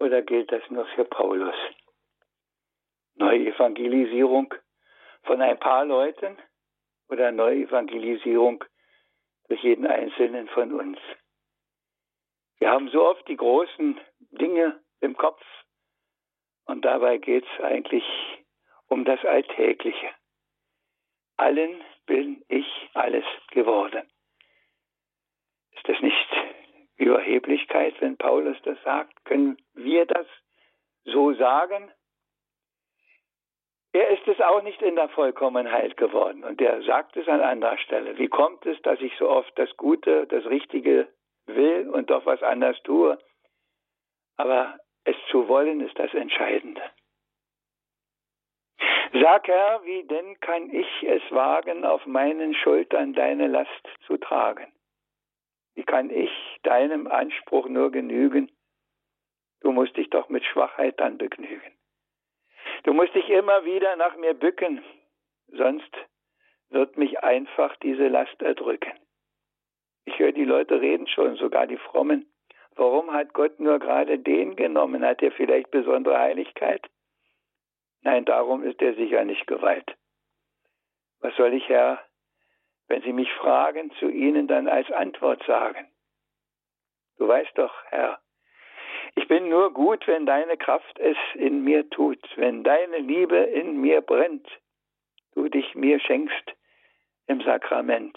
oder 0.00 0.22
gilt 0.22 0.50
das 0.50 0.62
nur 0.68 0.86
für 0.96 1.04
Paulus? 1.04 1.54
Neuevangelisierung 3.14 4.52
von 5.22 5.40
ein 5.40 5.58
paar 5.58 5.84
Leuten 5.84 6.36
oder 7.08 7.30
Neuevangelisierung 7.30 8.64
durch 9.48 9.62
jeden 9.62 9.86
einzelnen 9.86 10.48
von 10.48 10.72
uns. 10.72 10.98
Wir 12.58 12.70
haben 12.70 12.88
so 12.88 13.06
oft 13.06 13.26
die 13.28 13.36
großen 13.36 14.00
Dinge 14.30 14.80
im 15.00 15.16
Kopf 15.16 15.42
und 16.66 16.84
dabei 16.84 17.18
geht 17.18 17.44
es 17.44 17.64
eigentlich 17.64 18.04
um 18.86 19.04
das 19.04 19.24
Alltägliche. 19.24 20.10
Allen 21.36 21.82
bin 22.06 22.44
ich 22.48 22.66
alles 22.94 23.24
geworden. 23.50 24.08
Ist 25.72 25.88
das 25.88 26.00
nicht 26.00 26.28
Überheblichkeit, 26.96 27.94
wenn 28.00 28.16
Paulus 28.16 28.56
das 28.64 28.82
sagt? 28.82 29.24
Können 29.24 29.56
wir 29.74 30.04
das 30.04 30.26
so 31.04 31.32
sagen? 31.34 31.90
Er 33.98 34.10
ist 34.10 34.28
es 34.28 34.40
auch 34.40 34.62
nicht 34.62 34.80
in 34.80 34.94
der 34.94 35.08
Vollkommenheit 35.08 35.96
geworden. 35.96 36.44
Und 36.44 36.60
er 36.60 36.80
sagt 36.82 37.16
es 37.16 37.26
an 37.26 37.40
anderer 37.40 37.78
Stelle. 37.78 38.16
Wie 38.16 38.28
kommt 38.28 38.64
es, 38.64 38.80
dass 38.82 39.00
ich 39.00 39.12
so 39.18 39.28
oft 39.28 39.50
das 39.58 39.76
Gute, 39.76 40.24
das 40.28 40.46
Richtige 40.46 41.08
will 41.46 41.88
und 41.88 42.08
doch 42.08 42.24
was 42.24 42.40
anders 42.44 42.80
tue? 42.84 43.18
Aber 44.36 44.78
es 45.02 45.16
zu 45.32 45.48
wollen 45.48 45.80
ist 45.80 45.98
das 45.98 46.14
Entscheidende. 46.14 46.80
Sag 49.14 49.48
Herr, 49.48 49.84
wie 49.84 50.04
denn 50.04 50.38
kann 50.38 50.72
ich 50.72 51.02
es 51.02 51.22
wagen, 51.32 51.84
auf 51.84 52.06
meinen 52.06 52.54
Schultern 52.54 53.14
deine 53.14 53.48
Last 53.48 53.88
zu 54.06 54.16
tragen? 54.16 54.72
Wie 55.74 55.82
kann 55.82 56.10
ich 56.10 56.30
deinem 56.62 57.08
Anspruch 57.08 57.66
nur 57.66 57.90
genügen? 57.90 58.48
Du 59.60 59.72
musst 59.72 59.96
dich 59.96 60.08
doch 60.10 60.28
mit 60.28 60.44
Schwachheit 60.44 61.00
dann 61.00 61.18
begnügen. 61.18 61.77
Du 62.88 62.94
musst 62.94 63.14
dich 63.14 63.28
immer 63.28 63.66
wieder 63.66 63.96
nach 63.96 64.16
mir 64.16 64.32
bücken, 64.32 64.82
sonst 65.48 65.94
wird 66.70 66.96
mich 66.96 67.22
einfach 67.22 67.76
diese 67.76 68.08
Last 68.08 68.40
erdrücken. 68.40 68.94
Ich 70.06 70.18
höre 70.18 70.32
die 70.32 70.46
Leute 70.46 70.80
reden 70.80 71.06
schon, 71.06 71.36
sogar 71.36 71.66
die 71.66 71.76
Frommen. 71.76 72.32
Warum 72.76 73.12
hat 73.12 73.34
Gott 73.34 73.60
nur 73.60 73.78
gerade 73.78 74.18
den 74.18 74.56
genommen? 74.56 75.04
Hat 75.04 75.22
er 75.22 75.32
vielleicht 75.32 75.70
besondere 75.70 76.18
Heiligkeit? 76.18 76.80
Nein, 78.00 78.24
darum 78.24 78.62
ist 78.62 78.80
er 78.80 78.94
sicher 78.94 79.22
nicht 79.26 79.46
geweiht. 79.46 79.94
Was 81.20 81.36
soll 81.36 81.52
ich, 81.52 81.68
Herr, 81.68 82.02
wenn 82.86 83.02
Sie 83.02 83.12
mich 83.12 83.30
fragen, 83.34 83.90
zu 83.98 84.08
Ihnen 84.08 84.48
dann 84.48 84.66
als 84.66 84.90
Antwort 84.92 85.42
sagen? 85.44 85.92
Du 87.18 87.28
weißt 87.28 87.52
doch, 87.58 87.84
Herr, 87.90 88.18
ich 89.18 89.26
bin 89.26 89.48
nur 89.48 89.72
gut, 89.72 90.06
wenn 90.06 90.26
deine 90.26 90.56
Kraft 90.56 90.96
es 91.00 91.16
in 91.34 91.64
mir 91.64 91.90
tut, 91.90 92.20
wenn 92.36 92.62
deine 92.62 92.98
Liebe 92.98 93.36
in 93.36 93.80
mir 93.80 94.00
brennt, 94.00 94.46
du 95.34 95.48
dich 95.48 95.74
mir 95.74 95.98
schenkst 95.98 96.54
im 97.26 97.40
Sakrament. 97.40 98.16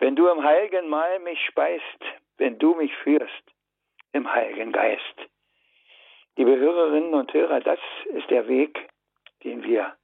Wenn 0.00 0.16
du 0.16 0.26
im 0.26 0.42
heiligen 0.42 0.88
Mahl 0.88 1.20
mich 1.20 1.38
speist, 1.46 2.00
wenn 2.38 2.58
du 2.58 2.74
mich 2.74 2.92
führst 3.04 3.44
im 4.10 4.32
heiligen 4.34 4.72
Geist. 4.72 5.16
Liebe 6.36 6.58
Hörerinnen 6.58 7.14
und 7.14 7.32
Hörer, 7.32 7.60
das 7.60 7.78
ist 8.06 8.28
der 8.30 8.48
Weg, 8.48 8.88
den 9.44 9.62
wir 9.62 9.94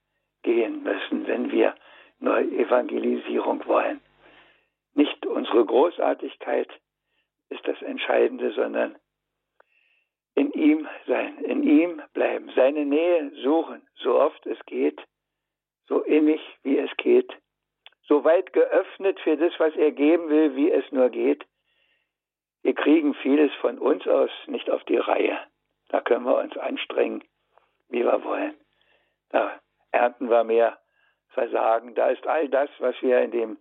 gehen 0.43 0.85
müssen, 0.85 1.27
wenn 1.27 1.51
wir 1.51 1.75
Neuevangelisierung 2.21 3.67
wollen. 3.67 4.01
Nicht 4.95 5.27
unsere 5.27 5.65
Großartigkeit 5.65 6.69
ist 7.49 7.67
das 7.67 7.83
Entscheidende, 7.83 8.53
sondern 8.53 8.97
ihm 10.61 10.89
sein, 11.07 11.39
in 11.39 11.63
ihm 11.63 12.03
bleiben, 12.13 12.51
seine 12.55 12.85
Nähe 12.85 13.31
suchen, 13.43 13.83
so 13.97 14.21
oft 14.21 14.47
es 14.47 14.59
geht, 14.67 15.01
so 15.87 16.03
innig 16.03 16.41
wie 16.63 16.79
es 16.79 16.91
geht, 16.97 17.33
so 18.03 18.25
weit 18.25 18.53
geöffnet 18.53 19.19
für 19.21 19.37
das, 19.37 19.53
was 19.59 19.75
er 19.77 19.93
geben 19.93 20.29
will, 20.29 20.55
wie 20.57 20.71
es 20.71 20.85
nur 20.93 21.09
geht. 21.09 21.45
Wir 22.63 22.75
kriegen 22.75 23.15
vieles 23.15 23.53
von 23.61 23.79
uns 23.79 24.07
aus 24.07 24.31
nicht 24.47 24.69
auf 24.71 24.85
die 24.85 24.99
Reihe. 24.99 25.39
Da 25.89 26.01
können 26.01 26.25
wir 26.25 26.37
uns 26.37 26.57
anstrengen, 26.57 27.25
wie 27.89 28.05
wir 28.05 28.23
wollen. 28.23 28.55
Da 29.31 29.61
ernten 29.93 30.29
wir 30.29 30.45
mehr 30.45 30.79
Versagen. 31.31 31.95
Da 31.95 32.11
ist 32.11 32.27
all 32.27 32.49
das, 32.49 32.69
was 32.79 32.95
wir 33.01 33.21
in 33.21 33.31
dem 33.31 33.59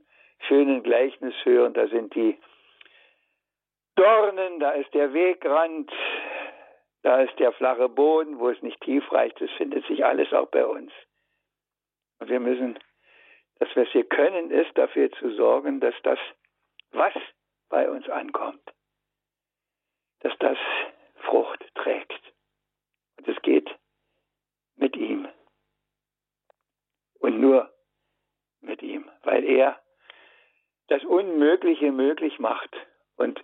schönen 0.48 0.84
Gleichnis 0.84 1.34
hören. 1.44 1.74
Da 1.74 1.88
sind 1.88 2.14
die 2.16 2.38
Dornen, 3.96 4.60
da 4.60 4.72
ist 4.72 4.94
der 4.94 5.14
Wegrand, 5.14 5.92
da 7.02 7.22
ist 7.22 7.38
der 7.40 7.54
flache 7.54 7.90
Boden, 7.90 8.40
wo 8.40 8.50
es 8.50 8.62
nicht 8.62 8.82
tief 8.82 9.10
reicht. 9.12 9.40
Das 9.40 9.50
findet 9.52 9.86
sich 9.88 10.04
alles 10.06 10.34
auch 10.34 10.48
bei 10.48 10.66
uns. 10.66 10.92
Und 12.20 12.30
wir 12.30 12.40
müssen, 12.40 12.78
das, 13.60 13.70
was 13.76 13.94
wir 13.94 14.04
können, 14.04 14.52
ist 14.52 14.78
dafür 14.78 15.12
zu 15.12 15.34
sorgen, 15.36 15.80
dass 15.80 15.96
das, 16.04 16.20
was 16.92 17.14
bei 17.70 17.90
uns 17.90 18.10
ankommt, 18.10 18.62
dass 20.22 20.34
das 20.40 20.58
Frucht 21.22 21.64
trägt. 21.76 22.34
Und 23.18 23.28
es 23.28 23.42
geht 23.42 23.70
mit 24.76 24.96
ihm. 24.96 25.28
Und 27.20 27.40
nur 27.40 27.72
mit 28.62 28.82
ihm, 28.82 29.10
weil 29.24 29.44
er 29.46 29.80
das 30.88 31.04
Unmögliche 31.06 31.92
möglich 31.92 32.40
macht. 32.40 32.76
Und 33.16 33.42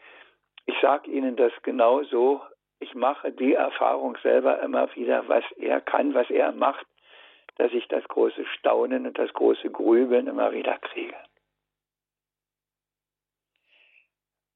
ich 0.65 0.75
sage 0.81 1.11
Ihnen 1.11 1.35
das 1.35 1.53
genau 1.61 2.03
so, 2.03 2.41
ich 2.79 2.93
mache 2.95 3.31
die 3.31 3.53
Erfahrung 3.53 4.17
selber 4.23 4.61
immer 4.61 4.93
wieder, 4.95 5.27
was 5.27 5.43
er 5.57 5.81
kann, 5.81 6.13
was 6.13 6.29
er 6.29 6.51
macht, 6.51 6.85
dass 7.57 7.71
ich 7.71 7.87
das 7.87 8.03
große 8.05 8.45
Staunen 8.57 9.07
und 9.07 9.17
das 9.17 9.31
große 9.33 9.69
Grübeln 9.71 10.27
immer 10.27 10.51
wieder 10.51 10.77
kriege. 10.79 11.15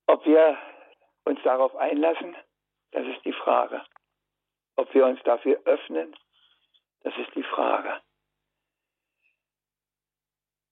Ob 0.08 0.26
wir 0.26 0.58
uns 1.26 1.42
darauf 1.44 1.76
einlassen, 1.76 2.36
Das 2.92 3.06
ist 3.06 3.24
die 3.24 3.34
Frage. 3.34 3.84
Ob 4.76 4.92
wir 4.94 5.06
uns 5.06 5.22
dafür 5.24 5.62
öffnen, 5.66 6.16
das 7.04 7.16
ist 7.18 7.34
die 7.36 7.44
Frage. 7.44 8.02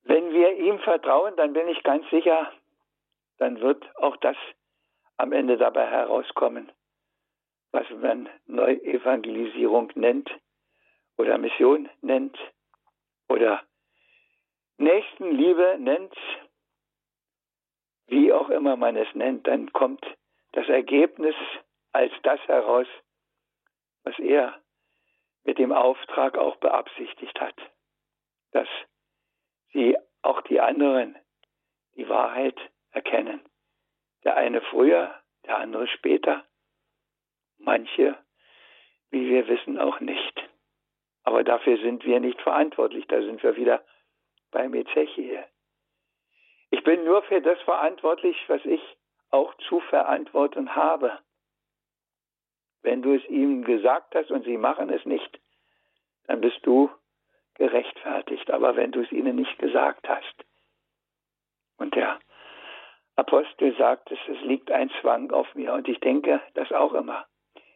Wenn 0.04 0.32
wir 0.34 0.58
ihm 0.58 0.80
vertrauen, 0.80 1.36
dann 1.36 1.54
bin 1.54 1.68
ich 1.68 1.84
ganz 1.84 2.10
sicher, 2.10 2.52
dann 3.38 3.60
wird 3.60 3.86
auch 3.98 4.18
das 4.18 4.38
am 5.18 5.32
Ende 5.32 5.58
dabei 5.58 5.86
herauskommen, 5.86 6.72
was 7.78 7.88
man 7.92 8.28
Neuevangelisierung 8.48 9.92
nennt 9.94 10.32
oder 11.16 11.38
Mission 11.38 11.88
nennt 12.02 12.36
oder 13.30 13.62
Nächstenliebe 14.78 15.78
nennt, 15.80 16.16
wie 18.08 18.34
auch 18.34 18.50
immer 18.50 18.78
man 18.78 18.96
es 18.96 19.13
nennt, 19.13 19.46
dann 19.46 19.72
kommt 19.74 20.04
das 20.54 20.68
Ergebnis 20.68 21.36
als 21.92 22.12
das 22.24 22.40
heraus, 22.48 22.88
was 24.04 24.18
er 24.18 24.60
mit 25.44 25.60
dem 25.60 25.72
Auftrag 25.72 26.36
auch 26.36 26.56
beabsichtigt 26.56 27.40
hat, 27.40 27.56
dass 28.54 28.68
sie 29.72 29.96
auch 30.24 30.42
die 30.42 30.60
anderen 30.60 31.16
die 31.96 32.10
Wahrheit 32.10 32.60
erkennen. 32.90 33.40
Der 34.24 34.36
eine 34.36 34.62
früher, 34.62 35.13
der 35.46 35.60
andere 35.60 35.88
später, 35.88 36.44
manche, 37.60 38.17
wie 39.10 39.30
wir 39.30 39.48
wissen, 39.48 39.80
auch 39.80 40.00
nicht. 40.00 40.43
Aber 41.24 41.43
dafür 41.43 41.78
sind 41.78 42.06
wir 42.06 42.20
nicht 42.20 42.41
verantwortlich, 42.41 43.06
da 43.08 43.22
sind 43.22 43.43
wir 43.43 43.56
wieder 43.56 43.84
beim 44.52 44.74
Ezechiel. 44.74 45.43
Ich 46.70 46.84
bin 46.84 47.04
nur 47.04 47.22
für 47.24 47.41
das 47.41 47.60
verantwortlich, 47.62 48.38
was 48.48 48.63
ich 48.65 48.82
auch 49.30 49.54
zu 49.67 49.80
verantworten 49.82 50.76
habe. 50.76 51.20
Wenn 52.82 53.02
du 53.02 53.15
es 53.15 53.26
ihnen 53.30 53.63
gesagt 53.63 54.15
hast 54.15 54.32
und 54.32 54.46
sie 54.46 54.58
machen 54.58 54.89
es 54.89 55.06
nicht, 55.06 55.39
dann 56.28 56.41
bist 56.41 56.60
du 56.63 56.89
gerechtfertigt. 57.56 58.52
Aber 58.52 58.76
wenn 58.76 58.91
du 58.91 59.02
es 59.02 59.12
ihnen 59.12 59.36
nicht 59.36 59.58
gesagt 59.60 60.08
hast, 60.08 60.46
und 61.78 61.96
der 61.96 62.20
Apostel 63.15 63.76
sagt 63.78 64.12
es, 64.12 64.20
es 64.28 64.41
liegt 64.41 64.72
ein 64.72 64.89
Zwang 65.02 65.32
auf 65.32 65.54
mir 65.56 65.74
und 65.74 65.88
ich 65.88 66.00
denke 66.00 66.41
das 66.54 66.72
auch 66.72 66.93
immer. 66.93 67.26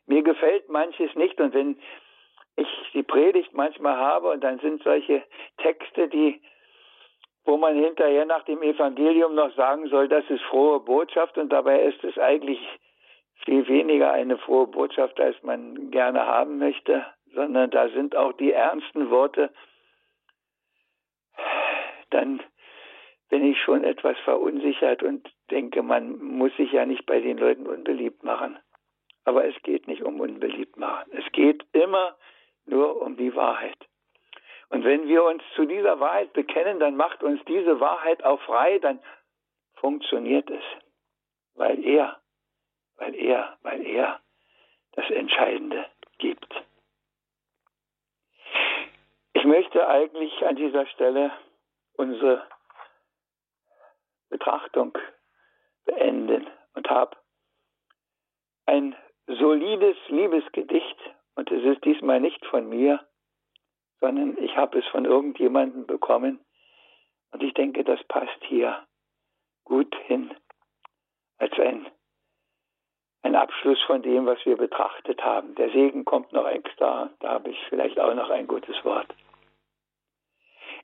Mir 0.08 0.24
gefällt 0.24 0.70
manches 0.70 1.14
nicht 1.16 1.40
und 1.40 1.54
wenn 1.54 1.80
ich 2.56 2.68
die 2.94 3.04
Predigt 3.04 3.54
manchmal 3.54 3.98
habe 3.98 4.30
und 4.32 4.44
dann 4.44 4.60
sind 4.60 4.84
solche 4.84 5.24
Texte, 5.58 6.10
die 6.10 6.42
wo 7.46 7.58
man 7.58 7.76
hinterher 7.76 8.26
nach 8.26 8.44
dem 8.44 8.62
Evangelium 8.62 9.36
noch 9.36 9.54
sagen 9.56 9.88
soll, 9.88 10.08
das 10.08 10.24
ist 10.30 10.44
frohe 10.44 10.80
Botschaft 10.80 11.38
und 11.38 11.50
dabei 11.50 11.82
ist 11.84 12.04
es 12.04 12.18
eigentlich 12.18 12.60
viel 13.44 13.68
weniger 13.68 14.12
eine 14.12 14.38
frohe 14.38 14.68
Botschaft, 14.68 15.20
als 15.20 15.42
man 15.42 15.90
gerne 15.90 16.26
haben 16.26 16.60
möchte, 16.60 17.06
sondern 17.34 17.72
da 17.72 17.90
sind 17.90 18.16
auch 18.16 18.34
die 18.34 18.52
ernsten 18.52 19.10
Worte, 19.10 19.52
dann 22.12 22.42
bin 23.30 23.46
ich 23.46 23.60
schon 23.62 23.84
etwas 23.84 24.18
verunsichert 24.20 25.02
und 25.02 25.28
denke, 25.50 25.82
man 25.82 26.20
muss 26.20 26.56
sich 26.58 26.72
ja 26.72 26.86
nicht 26.86 27.06
bei 27.06 27.20
den 27.22 27.38
Leuten 27.38 27.66
unbeliebt 27.66 28.24
machen. 28.24 28.60
Aber 29.24 29.46
es 29.46 29.56
geht 29.64 29.88
nicht 29.88 30.02
um 30.02 30.20
unbeliebt 30.20 30.78
machen. 30.78 31.12
Es 31.14 31.32
geht 31.32 31.66
immer 31.74 32.18
nur 32.66 33.02
um 33.02 33.18
die 33.18 33.36
Wahrheit. 33.36 33.78
Und 34.70 34.84
wenn 34.86 35.08
wir 35.08 35.24
uns 35.26 35.44
zu 35.56 35.66
dieser 35.66 36.00
Wahrheit 36.00 36.34
bekennen, 36.34 36.80
dann 36.80 36.96
macht 36.96 37.24
uns 37.24 37.44
diese 37.46 37.80
Wahrheit 37.80 38.24
auch 38.24 38.42
frei, 38.42 38.80
dann 38.80 39.00
funktioniert 39.76 40.50
es. 40.50 40.64
Weil 41.56 41.84
er, 41.84 42.20
weil 42.96 43.14
er, 43.16 43.58
weil 43.64 43.86
er 43.86 44.22
das 44.94 45.10
Entscheidende 45.10 45.86
gibt. 46.18 46.54
Ich 49.34 49.44
möchte 49.44 49.88
eigentlich 49.88 50.46
an 50.46 50.56
dieser 50.56 50.86
Stelle 50.88 51.32
unsere 51.94 52.48
Betrachtung 54.30 54.98
beenden 55.86 56.48
und 56.74 56.90
habe 56.90 57.18
ein 58.66 58.96
solides 59.40 59.98
Liebesgedicht, 60.08 60.98
und 61.36 61.52
es 61.52 61.64
ist 61.64 61.84
diesmal 61.86 62.20
nicht 62.20 62.46
von 62.46 62.68
mir, 62.70 63.06
sondern 64.00 64.38
ich 64.38 64.56
habe 64.56 64.80
es 64.80 64.86
von 64.88 65.06
irgendjemandem 65.06 65.86
bekommen, 65.86 66.40
und 67.32 67.44
ich 67.44 67.54
denke, 67.54 67.84
das 67.84 68.04
passt 68.06 68.44
hier 68.44 68.86
gut 69.64 69.96
hin 70.08 70.36
als 71.38 71.58
ein, 71.60 71.88
ein 73.24 73.36
Abschluss 73.36 73.82
von 73.84 74.02
dem, 74.02 74.26
was 74.26 74.46
wir 74.46 74.58
betrachtet 74.58 75.24
haben. 75.24 75.56
Der 75.56 75.72
Segen 75.72 76.04
kommt 76.04 76.34
noch 76.34 76.48
extra, 76.48 77.10
da 77.20 77.30
habe 77.30 77.52
ich 77.52 77.60
vielleicht 77.70 78.00
auch 78.00 78.14
noch 78.14 78.30
ein 78.30 78.48
gutes 78.48 78.84
Wort. 78.84 79.08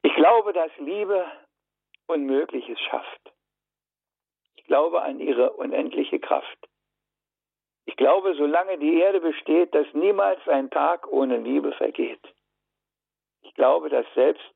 Ich 0.03 0.13
glaube, 0.15 0.53
dass 0.53 0.71
Liebe 0.77 1.25
Unmögliches 2.07 2.79
schafft 2.79 3.33
glaube 4.67 5.01
an 5.01 5.19
ihre 5.19 5.53
unendliche 5.53 6.19
Kraft. 6.19 6.69
Ich 7.87 7.95
glaube, 7.95 8.35
solange 8.35 8.77
die 8.77 8.99
Erde 8.99 9.21
besteht, 9.21 9.73
dass 9.73 9.87
niemals 9.93 10.45
ein 10.47 10.69
Tag 10.69 11.07
ohne 11.07 11.37
Liebe 11.37 11.71
vergeht. 11.71 12.21
Ich 13.41 13.53
glaube, 13.55 13.89
dass 13.89 14.05
selbst 14.13 14.53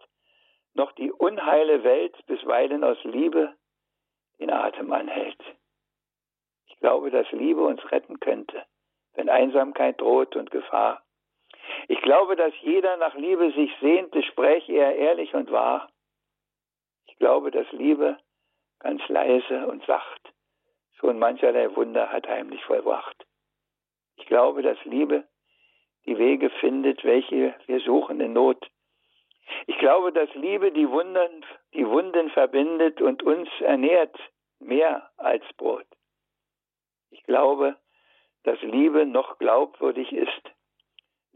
noch 0.73 0.91
die 0.91 1.11
unheile 1.11 1.83
Welt 1.83 2.13
bisweilen 2.27 2.83
aus 2.83 3.01
Liebe 3.03 3.55
den 4.39 4.51
Atem 4.51 4.91
anhält. 4.91 5.41
Ich 6.67 6.77
glaube, 6.79 7.09
dass 7.09 7.31
Liebe 7.31 7.61
uns 7.61 7.79
retten 7.89 8.19
könnte, 8.19 8.65
wenn 9.13 9.29
Einsamkeit 9.29 10.01
droht 10.01 10.35
und 10.35 10.51
Gefahr. 10.51 11.01
Ich 11.87 12.01
glaube, 12.01 12.35
dass 12.35 12.53
jeder 12.61 12.97
nach 12.97 13.15
Liebe 13.15 13.51
sich 13.53 13.71
sehnte, 13.79 14.23
spräche 14.23 14.73
er 14.73 14.95
ehrlich 14.95 15.33
und 15.33 15.51
wahr. 15.51 15.89
Ich 17.07 17.17
glaube, 17.17 17.49
dass 17.49 17.71
Liebe 17.71 18.17
ganz 18.79 19.01
leise 19.07 19.67
und 19.67 19.85
sacht, 19.85 20.20
schon 21.01 21.19
mancherlei 21.19 21.75
Wunder 21.75 22.11
hat 22.11 22.27
heimlich 22.27 22.63
vollbracht. 22.63 23.25
Ich 24.17 24.27
glaube, 24.27 24.61
dass 24.61 24.77
Liebe 24.85 25.27
die 26.05 26.17
Wege 26.17 26.49
findet, 26.61 27.03
welche 27.03 27.55
wir 27.65 27.79
suchen 27.81 28.21
in 28.21 28.33
Not. 28.33 28.69
Ich 29.65 29.77
glaube, 29.79 30.13
dass 30.13 30.33
Liebe 30.35 30.71
die 30.71 30.89
Wunden, 30.89 31.43
die 31.73 31.87
Wunden 31.87 32.29
verbindet 32.29 33.01
und 33.01 33.23
uns 33.23 33.49
ernährt, 33.59 34.15
mehr 34.59 35.09
als 35.17 35.43
Brot. 35.57 35.87
Ich 37.09 37.23
glaube, 37.23 37.75
dass 38.43 38.61
Liebe 38.61 39.05
noch 39.05 39.39
glaubwürdig 39.39 40.11
ist, 40.13 40.51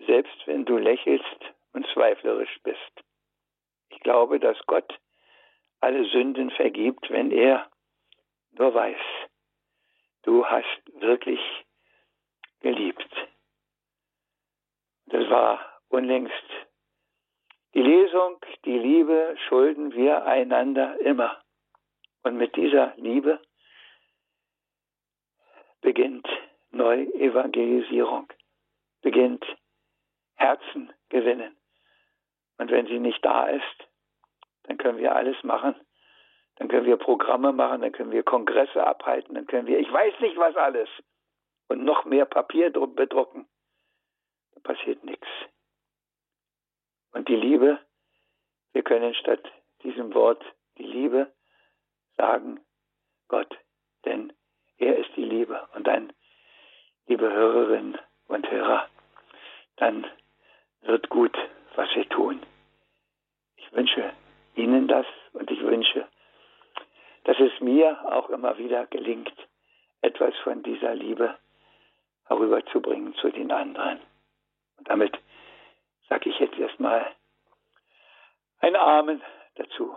selbst 0.05 0.45
wenn 0.45 0.65
du 0.65 0.77
lächelst 0.77 1.39
und 1.73 1.87
zweiflerisch 1.87 2.59
bist. 2.63 3.03
Ich 3.89 3.99
glaube, 4.01 4.39
dass 4.39 4.57
Gott 4.67 4.99
alle 5.81 6.05
Sünden 6.05 6.51
vergibt, 6.51 7.09
wenn 7.09 7.31
er 7.31 7.69
nur 8.51 8.73
weiß, 8.73 8.97
du 10.25 10.45
hast 10.45 10.81
wirklich 10.99 11.39
geliebt. 12.61 13.09
Das 15.07 15.29
war 15.29 15.81
unlängst 15.89 16.33
die 17.75 17.81
Lesung, 17.81 18.39
die 18.63 18.77
Liebe 18.77 19.35
schulden 19.49 19.93
wir 19.93 20.25
einander 20.25 20.97
immer. 21.01 21.41
Und 22.23 22.37
mit 22.37 22.55
dieser 22.55 22.95
Liebe 22.95 23.41
beginnt 25.81 26.25
Neuevangelisierung, 26.71 28.31
beginnt 29.01 29.45
Herzen 30.35 30.93
gewinnen. 31.09 31.57
Und 32.57 32.71
wenn 32.71 32.87
sie 32.87 32.99
nicht 32.99 33.23
da 33.25 33.47
ist, 33.47 33.87
dann 34.63 34.77
können 34.77 34.97
wir 34.97 35.13
alles 35.13 35.43
machen. 35.43 35.75
Dann 36.57 36.67
können 36.69 36.85
wir 36.85 36.97
Programme 36.97 37.51
machen, 37.51 37.81
dann 37.81 37.91
können 37.91 38.11
wir 38.11 38.23
Kongresse 38.23 38.85
abhalten, 38.85 39.35
dann 39.35 39.45
können 39.45 39.67
wir, 39.67 39.79
ich 39.79 39.91
weiß 39.91 40.19
nicht 40.21 40.37
was 40.37 40.55
alles, 40.55 40.89
und 41.67 41.83
noch 41.83 42.05
mehr 42.05 42.25
Papier 42.25 42.71
bedrucken. 42.71 43.47
Da 44.53 44.61
passiert 44.61 45.03
nichts. 45.03 45.27
Und 47.11 47.27
die 47.27 47.35
Liebe, 47.35 47.79
wir 48.73 48.83
können 48.83 49.13
statt 49.15 49.51
diesem 49.83 50.13
Wort 50.13 50.43
die 50.77 50.85
Liebe 50.85 51.31
sagen, 52.17 52.59
Gott, 53.27 53.57
denn 54.03 54.33
er 54.77 54.97
ist 54.97 55.15
die 55.15 55.23
Liebe. 55.23 55.67
Und 55.73 55.87
dann, 55.87 56.13
liebe 57.07 57.31
Hörerinnen 57.31 57.97
und 58.27 58.49
Hörer, 58.49 58.87
dann 59.77 60.05
wird 60.81 61.09
gut, 61.09 61.37
was 61.75 61.93
wir 61.95 62.07
tun. 62.09 62.41
Ich 63.55 63.71
wünsche 63.73 64.13
Ihnen 64.55 64.87
das 64.87 65.05
und 65.33 65.49
ich 65.49 65.61
wünsche, 65.61 66.07
dass 67.25 67.39
es 67.39 67.59
mir 67.59 67.99
auch 68.05 68.29
immer 68.29 68.57
wieder 68.57 68.85
gelingt, 68.87 69.33
etwas 70.01 70.33
von 70.43 70.63
dieser 70.63 70.95
Liebe 70.95 71.35
herüberzubringen 72.27 73.13
zu 73.15 73.29
den 73.29 73.51
anderen. 73.51 73.99
Und 74.77 74.89
damit 74.89 75.17
sage 76.07 76.29
ich 76.29 76.39
jetzt 76.39 76.57
erstmal 76.57 77.05
ein 78.59 78.75
Amen 78.75 79.21
dazu. 79.55 79.95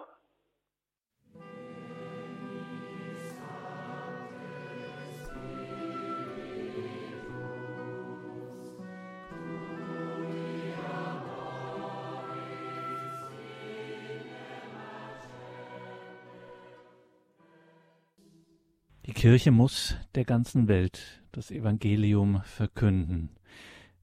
Kirche 19.29 19.51
muss 19.51 19.95
der 20.15 20.25
ganzen 20.25 20.69
Welt 20.69 21.23
das 21.33 21.51
Evangelium 21.51 22.41
verkünden. 22.45 23.29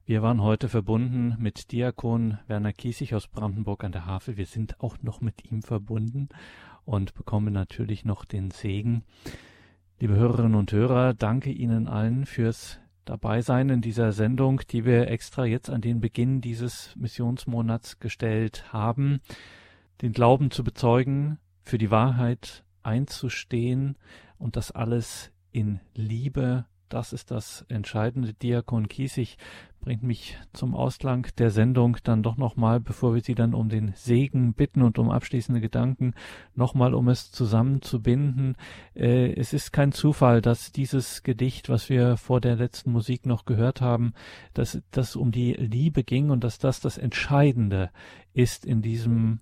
Wir 0.05 0.21
waren 0.21 0.43
heute 0.43 0.69
verbunden 0.69 1.35
mit 1.39 1.71
Diakon 1.71 2.37
Werner 2.45 2.73
Kiesig 2.73 3.15
aus 3.15 3.27
Brandenburg 3.27 3.83
an 3.83 3.91
der 3.91 4.05
Havel. 4.05 4.37
Wir 4.37 4.45
sind 4.45 4.79
auch 4.81 4.97
noch 5.01 5.21
mit 5.21 5.51
ihm 5.51 5.63
verbunden 5.63 6.29
und 6.85 7.15
bekommen 7.15 7.51
natürlich 7.53 8.05
noch 8.05 8.23
den 8.23 8.51
Segen. 8.51 9.03
Liebe 9.99 10.13
Hörerinnen 10.15 10.53
und 10.53 10.71
Hörer, 10.71 11.15
danke 11.15 11.49
Ihnen 11.49 11.87
allen 11.87 12.27
fürs 12.27 12.79
Dabeisein 13.03 13.69
in 13.69 13.81
dieser 13.81 14.11
Sendung, 14.11 14.61
die 14.69 14.85
wir 14.85 15.07
extra 15.07 15.45
jetzt 15.45 15.71
an 15.71 15.81
den 15.81 16.01
Beginn 16.01 16.39
dieses 16.39 16.95
Missionsmonats 16.97 17.97
gestellt 17.97 18.71
haben. 18.71 19.21
Den 20.03 20.11
Glauben 20.11 20.51
zu 20.51 20.63
bezeugen, 20.63 21.39
für 21.63 21.79
die 21.79 21.89
Wahrheit 21.89 22.63
einzustehen 22.83 23.97
und 24.37 24.55
das 24.55 24.71
alles 24.71 25.31
in 25.51 25.79
Liebe 25.93 26.65
das 26.89 27.13
ist 27.13 27.31
das 27.31 27.65
Entscheidende. 27.67 28.33
Diakon 28.33 28.87
Kiesig 28.87 29.37
bringt 29.81 30.03
mich 30.03 30.37
zum 30.53 30.75
Ausklang 30.75 31.27
der 31.37 31.49
Sendung 31.49 31.97
dann 32.03 32.23
doch 32.23 32.37
nochmal, 32.37 32.79
bevor 32.79 33.13
wir 33.13 33.21
Sie 33.21 33.35
dann 33.35 33.53
um 33.53 33.69
den 33.69 33.93
Segen 33.95 34.53
bitten 34.53 34.81
und 34.81 34.99
um 34.99 35.09
abschließende 35.09 35.61
Gedanken, 35.61 36.13
nochmal 36.53 36.93
um 36.93 37.07
es 37.09 37.31
zusammenzubinden. 37.31 38.55
Äh, 38.95 39.33
es 39.33 39.53
ist 39.53 39.71
kein 39.73 39.91
Zufall, 39.91 40.41
dass 40.41 40.71
dieses 40.71 41.23
Gedicht, 41.23 41.69
was 41.69 41.89
wir 41.89 42.17
vor 42.17 42.39
der 42.39 42.55
letzten 42.55 42.91
Musik 42.91 43.25
noch 43.25 43.45
gehört 43.45 43.81
haben, 43.81 44.13
dass 44.53 44.81
das 44.91 45.15
um 45.15 45.31
die 45.31 45.53
Liebe 45.53 46.03
ging 46.03 46.29
und 46.29 46.43
dass 46.43 46.59
das 46.59 46.79
das 46.79 46.97
Entscheidende 46.97 47.89
ist 48.33 48.65
in 48.65 48.81
diesem 48.81 49.39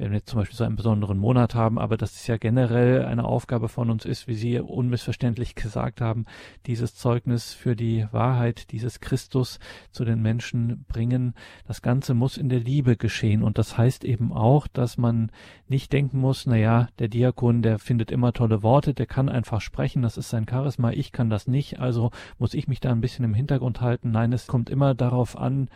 wenn 0.00 0.12
wir 0.12 0.18
jetzt 0.18 0.30
zum 0.30 0.40
Beispiel 0.40 0.56
so 0.56 0.64
einen 0.64 0.76
besonderen 0.76 1.18
Monat 1.18 1.54
haben, 1.54 1.78
aber 1.78 1.98
das 1.98 2.12
ist 2.14 2.26
ja 2.26 2.38
generell 2.38 3.04
eine 3.04 3.24
Aufgabe 3.24 3.68
von 3.68 3.90
uns 3.90 4.06
ist, 4.06 4.26
wie 4.26 4.34
Sie 4.34 4.58
unmissverständlich 4.58 5.54
gesagt 5.54 6.00
haben, 6.00 6.24
dieses 6.64 6.94
Zeugnis 6.94 7.52
für 7.52 7.76
die 7.76 8.06
Wahrheit 8.10 8.72
dieses 8.72 9.00
Christus 9.00 9.58
zu 9.90 10.06
den 10.06 10.22
Menschen 10.22 10.86
bringen. 10.88 11.34
Das 11.66 11.82
Ganze 11.82 12.14
muss 12.14 12.38
in 12.38 12.48
der 12.48 12.60
Liebe 12.60 12.96
geschehen 12.96 13.42
und 13.42 13.58
das 13.58 13.76
heißt 13.76 14.04
eben 14.04 14.32
auch, 14.32 14.66
dass 14.68 14.96
man 14.96 15.30
nicht 15.68 15.92
denken 15.92 16.18
muss, 16.18 16.46
na 16.46 16.56
ja, 16.56 16.88
der 16.98 17.08
Diakon, 17.08 17.60
der 17.60 17.78
findet 17.78 18.10
immer 18.10 18.32
tolle 18.32 18.62
Worte, 18.62 18.94
der 18.94 19.06
kann 19.06 19.28
einfach 19.28 19.60
sprechen, 19.60 20.00
das 20.00 20.16
ist 20.16 20.30
sein 20.30 20.46
Charisma, 20.48 20.92
ich 20.92 21.12
kann 21.12 21.28
das 21.28 21.46
nicht, 21.46 21.78
also 21.78 22.10
muss 22.38 22.54
ich 22.54 22.68
mich 22.68 22.80
da 22.80 22.90
ein 22.90 23.02
bisschen 23.02 23.26
im 23.26 23.34
Hintergrund 23.34 23.82
halten. 23.82 24.12
Nein, 24.12 24.32
es 24.32 24.46
kommt 24.46 24.70
immer 24.70 24.94
darauf 24.94 25.36
an, 25.36 25.68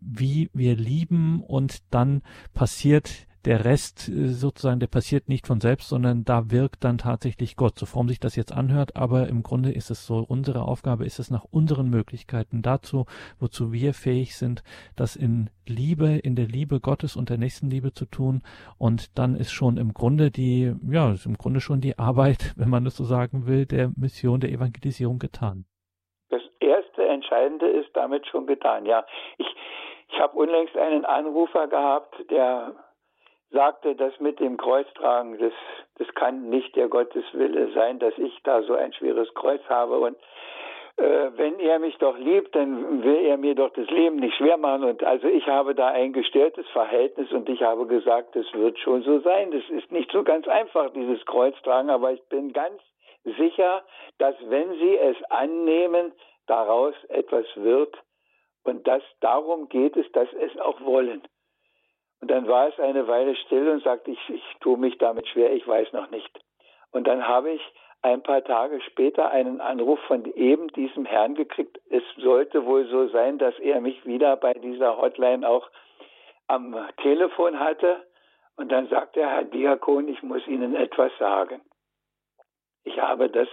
wie 0.00 0.48
wir 0.52 0.76
lieben 0.76 1.42
und 1.42 1.82
dann 1.90 2.22
passiert 2.54 3.26
der 3.44 3.64
Rest 3.64 4.08
äh, 4.08 4.28
sozusagen, 4.28 4.80
der 4.80 4.86
passiert 4.86 5.28
nicht 5.28 5.46
von 5.46 5.60
selbst, 5.60 5.88
sondern 5.88 6.24
da 6.24 6.50
wirkt 6.50 6.84
dann 6.84 6.98
tatsächlich 6.98 7.56
Gott, 7.56 7.78
so 7.78 7.86
form 7.86 8.08
sich 8.08 8.20
das 8.20 8.36
jetzt 8.36 8.52
anhört, 8.52 8.96
aber 8.96 9.28
im 9.28 9.42
Grunde 9.42 9.72
ist 9.72 9.90
es 9.90 10.06
so, 10.06 10.24
unsere 10.26 10.62
Aufgabe 10.62 11.04
ist 11.04 11.18
es 11.18 11.30
nach 11.30 11.44
unseren 11.50 11.88
Möglichkeiten 11.90 12.62
dazu, 12.62 13.06
wozu 13.38 13.72
wir 13.72 13.94
fähig 13.94 14.36
sind, 14.36 14.62
das 14.96 15.16
in 15.16 15.50
Liebe, 15.66 16.18
in 16.22 16.36
der 16.36 16.46
Liebe 16.46 16.80
Gottes 16.80 17.16
und 17.16 17.30
der 17.30 17.38
Nächstenliebe 17.38 17.92
zu 17.92 18.06
tun 18.06 18.42
und 18.78 19.18
dann 19.18 19.36
ist 19.36 19.52
schon 19.52 19.76
im 19.76 19.92
Grunde 19.92 20.30
die, 20.30 20.74
ja, 20.90 21.12
ist 21.12 21.26
im 21.26 21.36
Grunde 21.36 21.60
schon 21.60 21.80
die 21.80 21.98
Arbeit, 21.98 22.52
wenn 22.56 22.70
man 22.70 22.86
es 22.86 22.96
so 22.96 23.04
sagen 23.04 23.46
will, 23.46 23.66
der 23.66 23.90
Mission 23.96 24.40
der 24.40 24.50
Evangelisierung 24.50 25.18
getan. 25.18 25.64
Das 26.30 26.42
erste 26.60 27.04
Entscheidende 27.04 27.66
ist 27.66 27.94
damit 27.94 28.26
schon 28.26 28.46
getan, 28.46 28.86
ja. 28.86 29.04
Ich, 29.38 29.46
ich 30.08 30.20
habe 30.20 30.36
unlängst 30.36 30.76
einen 30.76 31.04
Anrufer 31.04 31.68
gehabt, 31.68 32.14
der 32.30 32.74
sagte, 33.54 33.94
das 33.94 34.18
mit 34.20 34.40
dem 34.40 34.58
Kreuztragen, 34.58 35.38
das, 35.38 35.52
das 35.96 36.08
kann 36.14 36.50
nicht 36.50 36.76
der 36.76 36.88
Gotteswille 36.88 37.72
sein, 37.72 37.98
dass 37.98 38.16
ich 38.18 38.38
da 38.42 38.62
so 38.62 38.74
ein 38.74 38.92
schweres 38.92 39.32
Kreuz 39.34 39.62
habe. 39.68 39.98
Und 39.98 40.16
äh, 40.96 41.30
wenn 41.36 41.58
er 41.58 41.78
mich 41.78 41.96
doch 41.98 42.18
liebt, 42.18 42.54
dann 42.54 43.02
will 43.02 43.24
er 43.24 43.38
mir 43.38 43.54
doch 43.54 43.70
das 43.70 43.88
Leben 43.88 44.16
nicht 44.16 44.36
schwer 44.36 44.58
machen. 44.58 44.84
Und 44.84 45.02
also 45.02 45.26
ich 45.28 45.46
habe 45.46 45.74
da 45.74 45.88
ein 45.88 46.12
gestörtes 46.12 46.66
Verhältnis 46.68 47.32
und 47.32 47.48
ich 47.48 47.62
habe 47.62 47.86
gesagt, 47.86 48.36
das 48.36 48.52
wird 48.52 48.78
schon 48.78 49.02
so 49.02 49.20
sein. 49.20 49.50
Das 49.50 49.68
ist 49.70 49.90
nicht 49.90 50.10
so 50.12 50.22
ganz 50.22 50.46
einfach, 50.46 50.90
dieses 50.90 51.24
Kreuztragen, 51.24 51.90
aber 51.90 52.12
ich 52.12 52.22
bin 52.28 52.52
ganz 52.52 52.80
sicher, 53.24 53.82
dass 54.18 54.34
wenn 54.48 54.72
Sie 54.74 54.98
es 54.98 55.16
annehmen, 55.30 56.12
daraus 56.46 56.94
etwas 57.08 57.46
wird. 57.54 57.96
Und 58.64 58.86
dass 58.86 59.02
darum 59.20 59.68
geht 59.68 59.96
es, 59.96 60.10
dass 60.12 60.28
es 60.34 60.58
auch 60.58 60.80
wollen. 60.80 61.22
Und 62.24 62.30
dann 62.30 62.48
war 62.48 62.68
es 62.68 62.80
eine 62.80 63.06
Weile 63.06 63.36
still 63.36 63.68
und 63.68 63.84
sagte, 63.84 64.10
ich, 64.10 64.30
ich 64.30 64.42
tue 64.60 64.78
mich 64.78 64.96
damit 64.96 65.28
schwer, 65.28 65.52
ich 65.52 65.68
weiß 65.68 65.92
noch 65.92 66.08
nicht. 66.08 66.30
Und 66.90 67.06
dann 67.06 67.28
habe 67.28 67.50
ich 67.50 67.60
ein 68.00 68.22
paar 68.22 68.42
Tage 68.42 68.80
später 68.80 69.30
einen 69.30 69.60
Anruf 69.60 70.00
von 70.06 70.24
eben 70.34 70.68
diesem 70.68 71.04
Herrn 71.04 71.34
gekriegt. 71.34 71.78
Es 71.90 72.02
sollte 72.16 72.64
wohl 72.64 72.86
so 72.86 73.08
sein, 73.08 73.36
dass 73.36 73.58
er 73.58 73.82
mich 73.82 74.06
wieder 74.06 74.38
bei 74.38 74.54
dieser 74.54 74.96
Hotline 74.96 75.46
auch 75.46 75.68
am 76.46 76.74
Telefon 77.02 77.60
hatte. 77.60 78.06
Und 78.56 78.72
dann 78.72 78.88
sagte 78.88 79.20
er, 79.20 79.28
Herr 79.28 79.44
Diakon, 79.44 80.08
ich 80.08 80.22
muss 80.22 80.46
Ihnen 80.46 80.74
etwas 80.74 81.12
sagen. 81.18 81.60
Ich 82.84 82.98
habe 83.02 83.28
das, 83.28 83.48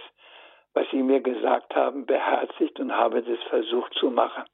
was 0.72 0.88
Sie 0.90 1.02
mir 1.02 1.20
gesagt 1.20 1.74
haben, 1.74 2.06
beherzigt 2.06 2.80
und 2.80 2.96
habe 2.96 3.22
das 3.22 3.38
versucht 3.50 3.92
zu 3.96 4.10
machen. 4.10 4.44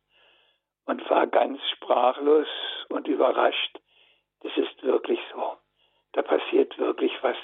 Und 0.86 1.08
war 1.08 1.28
ganz 1.28 1.60
sprachlos 1.76 2.48
und 2.88 3.06
überrascht 3.06 3.78
das 4.42 4.56
ist 4.56 4.82
wirklich 4.82 5.20
so. 5.32 5.56
Da 6.12 6.22
passiert 6.22 6.78
wirklich 6.78 7.12
was. 7.22 7.36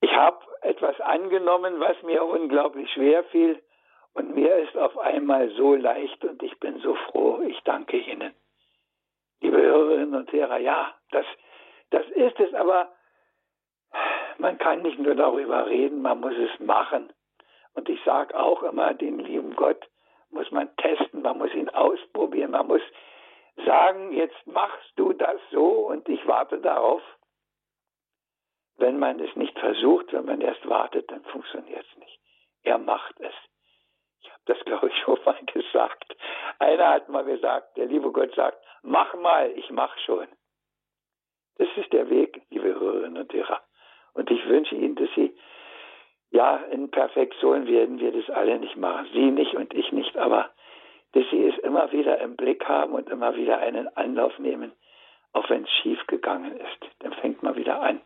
Ich 0.00 0.12
habe 0.12 0.38
etwas 0.62 1.00
angenommen, 1.00 1.80
was 1.80 2.02
mir 2.02 2.24
unglaublich 2.24 2.90
schwer 2.92 3.24
fiel. 3.24 3.62
Und 4.12 4.34
mir 4.34 4.56
ist 4.56 4.76
auf 4.76 4.98
einmal 4.98 5.50
so 5.50 5.74
leicht 5.74 6.24
und 6.24 6.42
ich 6.42 6.58
bin 6.58 6.80
so 6.80 6.94
froh. 6.94 7.40
Ich 7.46 7.60
danke 7.60 7.96
Ihnen. 7.98 8.34
Liebe 9.40 9.60
Hörerinnen 9.60 10.14
und 10.14 10.32
Hörer, 10.32 10.58
ja, 10.58 10.94
das, 11.12 11.24
das 11.90 12.06
ist 12.08 12.38
es, 12.40 12.52
aber 12.54 12.92
man 14.38 14.58
kann 14.58 14.82
nicht 14.82 14.98
nur 14.98 15.14
darüber 15.14 15.66
reden, 15.66 16.02
man 16.02 16.20
muss 16.20 16.34
es 16.34 16.60
machen. 16.60 17.12
Und 17.74 17.88
ich 17.88 18.02
sage 18.04 18.38
auch 18.38 18.62
immer, 18.62 18.94
den 18.94 19.18
lieben 19.20 19.54
Gott 19.54 19.88
muss 20.30 20.50
man 20.50 20.74
testen, 20.76 21.22
man 21.22 21.38
muss 21.38 21.54
ihn 21.54 21.68
ausprobieren, 21.68 22.50
man 22.52 22.66
muss 22.66 22.82
sagen, 23.56 24.12
jetzt 24.12 24.46
machst 24.46 24.92
du 24.96 25.12
das 25.12 25.40
so 25.50 25.86
und 25.88 26.08
ich 26.08 26.26
warte 26.26 26.58
darauf. 26.60 27.02
Wenn 28.76 28.98
man 28.98 29.20
es 29.20 29.34
nicht 29.36 29.58
versucht, 29.58 30.12
wenn 30.12 30.24
man 30.24 30.40
erst 30.40 30.66
wartet, 30.68 31.10
dann 31.10 31.22
funktioniert 31.24 31.84
es 31.90 31.98
nicht. 31.98 32.18
Er 32.62 32.78
macht 32.78 33.18
es. 33.20 33.34
Ich 34.22 34.30
habe 34.30 34.42
das, 34.46 34.58
glaube 34.64 34.88
ich, 34.88 34.96
schon 34.98 35.18
mal 35.24 35.38
gesagt. 35.46 36.16
Einer 36.58 36.88
hat 36.88 37.08
mal 37.08 37.24
gesagt, 37.24 37.76
der 37.76 37.86
liebe 37.86 38.10
Gott 38.10 38.34
sagt, 38.34 38.58
mach 38.82 39.14
mal, 39.14 39.50
ich 39.50 39.70
mach 39.70 39.96
schon. 39.98 40.28
Das 41.56 41.68
ist 41.76 41.92
der 41.92 42.08
Weg, 42.08 42.42
liebe 42.50 42.74
Hörerinnen 42.74 43.22
und 43.22 43.32
Hörer. 43.32 43.60
Und 44.14 44.30
ich 44.30 44.46
wünsche 44.48 44.74
Ihnen, 44.74 44.96
dass 44.96 45.10
Sie, 45.14 45.36
ja, 46.30 46.56
in 46.56 46.90
Perfektion 46.90 47.66
werden 47.66 47.98
wir 47.98 48.12
das 48.12 48.30
alle 48.30 48.58
nicht 48.58 48.76
machen. 48.76 49.08
Sie 49.12 49.30
nicht 49.30 49.54
und 49.54 49.74
ich 49.74 49.92
nicht, 49.92 50.16
aber 50.16 50.50
dass 51.12 51.24
sie 51.30 51.46
es 51.46 51.58
immer 51.58 51.90
wieder 51.92 52.18
im 52.20 52.36
Blick 52.36 52.66
haben 52.66 52.94
und 52.94 53.08
immer 53.08 53.34
wieder 53.36 53.58
einen 53.58 53.88
Anlauf 53.96 54.38
nehmen, 54.38 54.72
auch 55.32 55.48
wenn 55.50 55.64
es 55.64 55.70
schief 55.82 56.06
gegangen 56.06 56.56
ist. 56.56 56.90
Dann 57.00 57.12
fängt 57.14 57.42
man 57.42 57.56
wieder 57.56 57.80
an. 57.80 58.00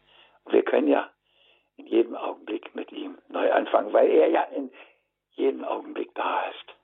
Und 0.45 0.53
wir 0.53 0.63
können 0.63 0.89
ja 0.89 1.11
in 1.77 1.87
jedem 1.87 2.15
Augenblick 2.15 2.75
mit 2.75 2.93
ihm 2.93 3.19
neu 3.29 3.53
anfangen, 3.53 3.93
weil 3.93 4.11
er 4.11 4.29
ja 4.29 4.43
in 4.43 4.71
jedem 5.33 5.65
Augenblick 5.65 6.15
da 6.15 6.43
ist. 6.51 6.75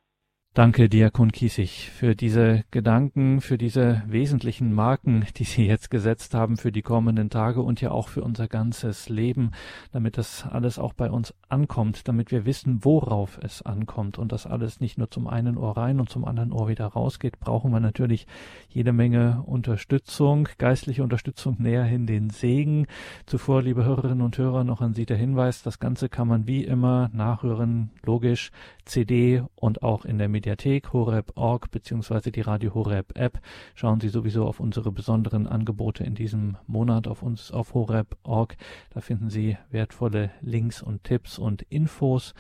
Danke, 0.52 0.88
Diakon 0.88 1.30
Kiesig, 1.30 1.90
für 1.90 2.16
diese 2.16 2.64
Gedanken, 2.72 3.40
für 3.40 3.56
diese 3.56 4.02
wesentlichen 4.08 4.72
Marken, 4.74 5.24
die 5.36 5.44
Sie 5.44 5.64
jetzt 5.64 5.92
gesetzt 5.92 6.34
haben 6.34 6.56
für 6.56 6.72
die 6.72 6.82
kommenden 6.82 7.30
Tage 7.30 7.62
und 7.62 7.80
ja 7.80 7.92
auch 7.92 8.08
für 8.08 8.24
unser 8.24 8.48
ganzes 8.48 9.08
Leben, 9.08 9.52
damit 9.92 10.18
das 10.18 10.44
alles 10.50 10.80
auch 10.80 10.92
bei 10.92 11.08
uns 11.08 11.34
ankommt, 11.48 12.08
damit 12.08 12.32
wir 12.32 12.46
wissen, 12.46 12.84
worauf 12.84 13.38
es 13.40 13.62
ankommt 13.62 14.18
und 14.18 14.32
das 14.32 14.44
alles 14.44 14.80
nicht 14.80 14.98
nur 14.98 15.08
zum 15.08 15.28
einen 15.28 15.56
Ohr 15.56 15.76
rein 15.76 16.00
und 16.00 16.10
zum 16.10 16.24
anderen 16.24 16.50
Ohr 16.50 16.66
wieder 16.66 16.86
rausgeht, 16.86 17.38
brauchen 17.38 17.70
wir 17.70 17.78
natürlich 17.78 18.26
jede 18.68 18.92
Menge 18.92 19.44
Unterstützung, 19.46 20.48
geistliche 20.58 21.04
Unterstützung 21.04 21.58
näher 21.60 21.84
hin 21.84 22.08
den 22.08 22.28
Segen. 22.30 22.88
Zuvor, 23.24 23.62
liebe 23.62 23.84
Hörerinnen 23.84 24.20
und 24.20 24.36
Hörer, 24.36 24.64
noch 24.64 24.80
an 24.80 24.94
Sie 24.94 25.06
der 25.06 25.16
Hinweis, 25.16 25.62
das 25.62 25.78
Ganze 25.78 26.08
kann 26.08 26.26
man 26.26 26.48
wie 26.48 26.64
immer 26.64 27.08
nachhören, 27.12 27.90
logisch, 28.02 28.50
CD 28.84 29.44
und 29.54 29.84
auch 29.84 30.04
in 30.04 30.18
der 30.18 30.28
Mediathek 30.40 30.94
horeb.org 30.94 31.70
beziehungsweise 31.70 32.32
die 32.32 32.40
Radio 32.40 32.72
Horeb 32.72 33.12
App. 33.14 33.40
Schauen 33.74 34.00
Sie 34.00 34.08
sowieso 34.08 34.46
auf 34.46 34.58
unsere 34.58 34.90
besonderen 34.90 35.46
Angebote 35.46 36.02
in 36.02 36.14
diesem 36.14 36.56
Monat 36.66 37.06
auf 37.08 37.22
uns 37.22 37.52
auf 37.52 37.74
horeb.org. 37.74 38.56
Da 38.94 39.00
finden 39.02 39.28
Sie 39.28 39.58
wertvolle 39.70 40.30
Links 40.40 40.82
und 40.82 41.04
Tipps 41.04 41.38
und 41.38 41.60
Infos. 41.68 42.32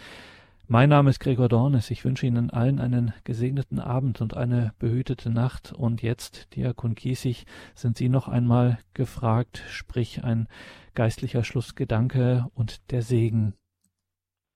Mein 0.66 0.88
Name 0.88 1.10
ist 1.10 1.20
Gregor 1.20 1.50
Dornes. 1.50 1.90
Ich 1.90 2.02
wünsche 2.06 2.26
Ihnen 2.26 2.48
allen 2.48 2.78
einen 2.78 3.12
gesegneten 3.24 3.78
Abend 3.78 4.22
und 4.22 4.34
eine 4.34 4.72
behütete 4.78 5.28
Nacht. 5.28 5.74
Und 5.76 6.00
jetzt, 6.00 6.56
Diakon 6.56 6.94
Kiesig, 6.94 7.44
sind 7.74 7.98
Sie 7.98 8.08
noch 8.08 8.28
einmal 8.28 8.78
gefragt, 8.94 9.62
sprich 9.68 10.24
ein 10.24 10.48
geistlicher 10.94 11.44
Schlussgedanke 11.44 12.46
und 12.54 12.90
der 12.92 13.02
Segen. 13.02 13.52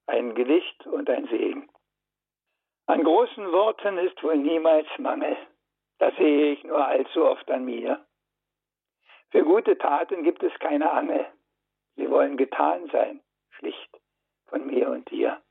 Ein 0.07 0.33
Gedicht 0.33 0.75
An 2.87 3.03
großen 3.03 3.51
Worten 3.51 3.97
ist 3.97 4.21
wohl 4.23 4.37
niemals 4.37 4.87
Mangel. 4.99 5.35
Das 5.97 6.15
sehe 6.17 6.53
ich 6.53 6.63
nur 6.63 6.85
allzu 6.85 7.25
oft 7.25 7.49
an 7.49 7.65
mir. 7.65 8.05
Für 9.31 9.43
gute 9.43 9.77
Taten 9.77 10.23
gibt 10.23 10.43
es 10.43 10.53
keine 10.59 10.91
Angel. 10.91 11.25
Sie 11.95 12.09
wollen 12.11 12.37
getan 12.37 12.87
sein, 12.91 13.21
schlicht 13.57 13.99
von 14.47 14.67
mir 14.67 14.89
und 14.89 15.09
dir. 15.09 15.41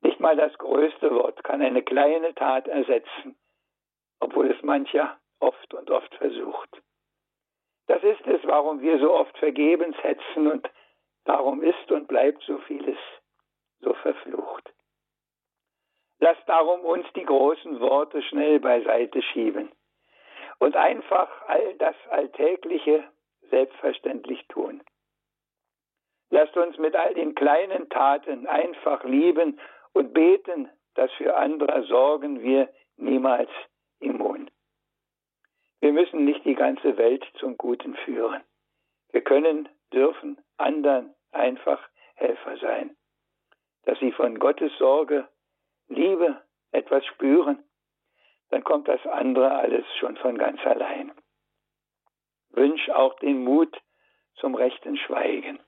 Nicht 0.00 0.20
mal 0.20 0.36
das 0.36 0.56
größte 0.58 1.10
Wort 1.10 1.42
kann 1.42 1.60
eine 1.60 1.82
kleine 1.82 2.32
Tat 2.34 2.68
ersetzen, 2.68 3.36
obwohl 4.20 4.50
es 4.50 4.62
mancher 4.62 5.18
oft 5.40 5.74
und 5.74 5.90
oft 5.90 6.14
versucht. 6.14 6.82
Das 7.88 8.02
ist 8.04 8.24
es, 8.26 8.40
warum 8.44 8.80
wir 8.80 9.00
so 9.00 9.12
oft 9.12 9.36
vergebens 9.38 9.96
hetzen 10.04 10.46
und 10.46 10.70
darum 11.24 11.62
ist 11.62 11.90
und 11.90 12.06
bleibt 12.06 12.42
so 12.44 12.58
vieles 12.58 12.98
so 13.80 13.92
verflucht. 13.94 14.72
Lass 16.20 16.36
darum 16.46 16.80
uns 16.80 17.06
die 17.14 17.24
großen 17.24 17.80
Worte 17.80 18.22
schnell 18.22 18.58
beiseite 18.60 19.22
schieben 19.22 19.70
und 20.58 20.76
einfach 20.76 21.28
all 21.46 21.74
das 21.74 21.94
Alltägliche 22.10 23.04
selbstverständlich 23.50 24.46
tun. 24.48 24.82
Lasst 26.30 26.56
uns 26.56 26.76
mit 26.78 26.94
all 26.94 27.14
den 27.14 27.34
kleinen 27.34 27.88
Taten 27.88 28.46
einfach 28.46 29.04
lieben 29.04 29.58
und 29.92 30.12
beten, 30.12 30.68
dass 30.94 31.10
für 31.12 31.36
andere 31.36 31.84
sorgen 31.84 32.42
wir 32.42 32.68
niemals 32.96 33.50
immun. 34.00 34.50
Wir 35.80 35.92
müssen 35.92 36.24
nicht 36.24 36.44
die 36.44 36.56
ganze 36.56 36.96
Welt 36.98 37.24
zum 37.38 37.56
Guten 37.56 37.94
führen. 38.04 38.42
Wir 39.10 39.22
können, 39.22 39.68
dürfen 39.92 40.38
anderen 40.56 41.14
einfach 41.30 41.80
Helfer 42.16 42.56
sein, 42.58 42.96
dass 43.84 43.98
sie 44.00 44.12
von 44.12 44.38
Gottes 44.38 44.76
Sorge, 44.76 45.28
Liebe 45.88 46.42
etwas 46.70 47.04
spüren, 47.06 47.62
dann 48.50 48.64
kommt 48.64 48.88
das 48.88 49.04
andere 49.06 49.52
alles 49.52 49.84
schon 49.98 50.16
von 50.16 50.38
ganz 50.38 50.60
allein. 50.64 51.12
Wünsch 52.50 52.88
auch 52.90 53.18
den 53.18 53.44
Mut 53.44 53.76
zum 54.36 54.54
rechten 54.54 54.96
Schweigen 54.96 55.60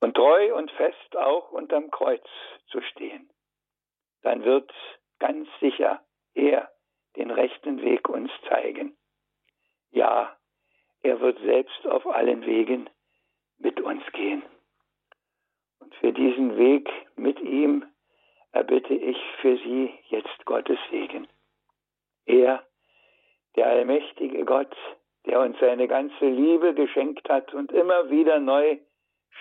und 0.00 0.14
treu 0.14 0.54
und 0.56 0.70
fest 0.72 1.16
auch 1.16 1.50
unterm 1.52 1.90
Kreuz 1.90 2.26
zu 2.66 2.80
stehen. 2.82 3.30
Dann 4.22 4.44
wird 4.44 4.72
ganz 5.18 5.48
sicher 5.60 6.02
er 6.34 6.70
den 7.16 7.30
rechten 7.30 7.80
Weg 7.80 8.08
uns 8.08 8.30
zeigen. 8.48 8.96
Ja, 9.90 10.36
er 11.02 11.20
wird 11.20 11.38
selbst 11.38 11.86
auf 11.86 12.06
allen 12.06 12.44
Wegen 12.44 12.90
mit 13.58 13.80
uns 13.80 14.02
gehen. 14.12 14.42
Und 15.78 15.94
für 15.96 16.12
diesen 16.12 16.58
Weg 16.58 16.90
mit 17.16 17.40
ihm 17.40 17.86
erbitte 18.56 18.94
ich 18.94 19.18
für 19.42 19.56
Sie 19.58 19.92
jetzt 20.08 20.44
Gottes 20.46 20.78
Segen. 20.90 21.28
Er, 22.24 22.64
der 23.54 23.66
allmächtige 23.66 24.44
Gott, 24.46 24.74
der 25.26 25.40
uns 25.40 25.58
seine 25.60 25.86
ganze 25.86 26.26
Liebe 26.26 26.72
geschenkt 26.74 27.28
hat 27.28 27.52
und 27.52 27.70
immer 27.70 28.08
wieder 28.08 28.40
neu 28.40 28.78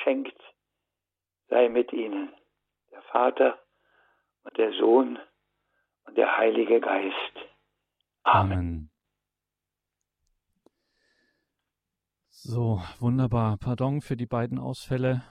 schenkt, 0.03 0.37
sei 1.47 1.69
mit 1.69 1.93
ihnen, 1.93 2.33
der 2.91 3.01
Vater 3.03 3.57
und 4.43 4.57
der 4.57 4.73
Sohn 4.73 5.17
und 6.05 6.17
der 6.17 6.37
Heilige 6.37 6.81
Geist. 6.81 7.35
Amen. 8.23 8.91
So, 12.29 12.81
wunderbar. 12.99 13.57
Pardon 13.57 14.01
für 14.01 14.17
die 14.17 14.27
beiden 14.27 14.59
Ausfälle 14.59 15.23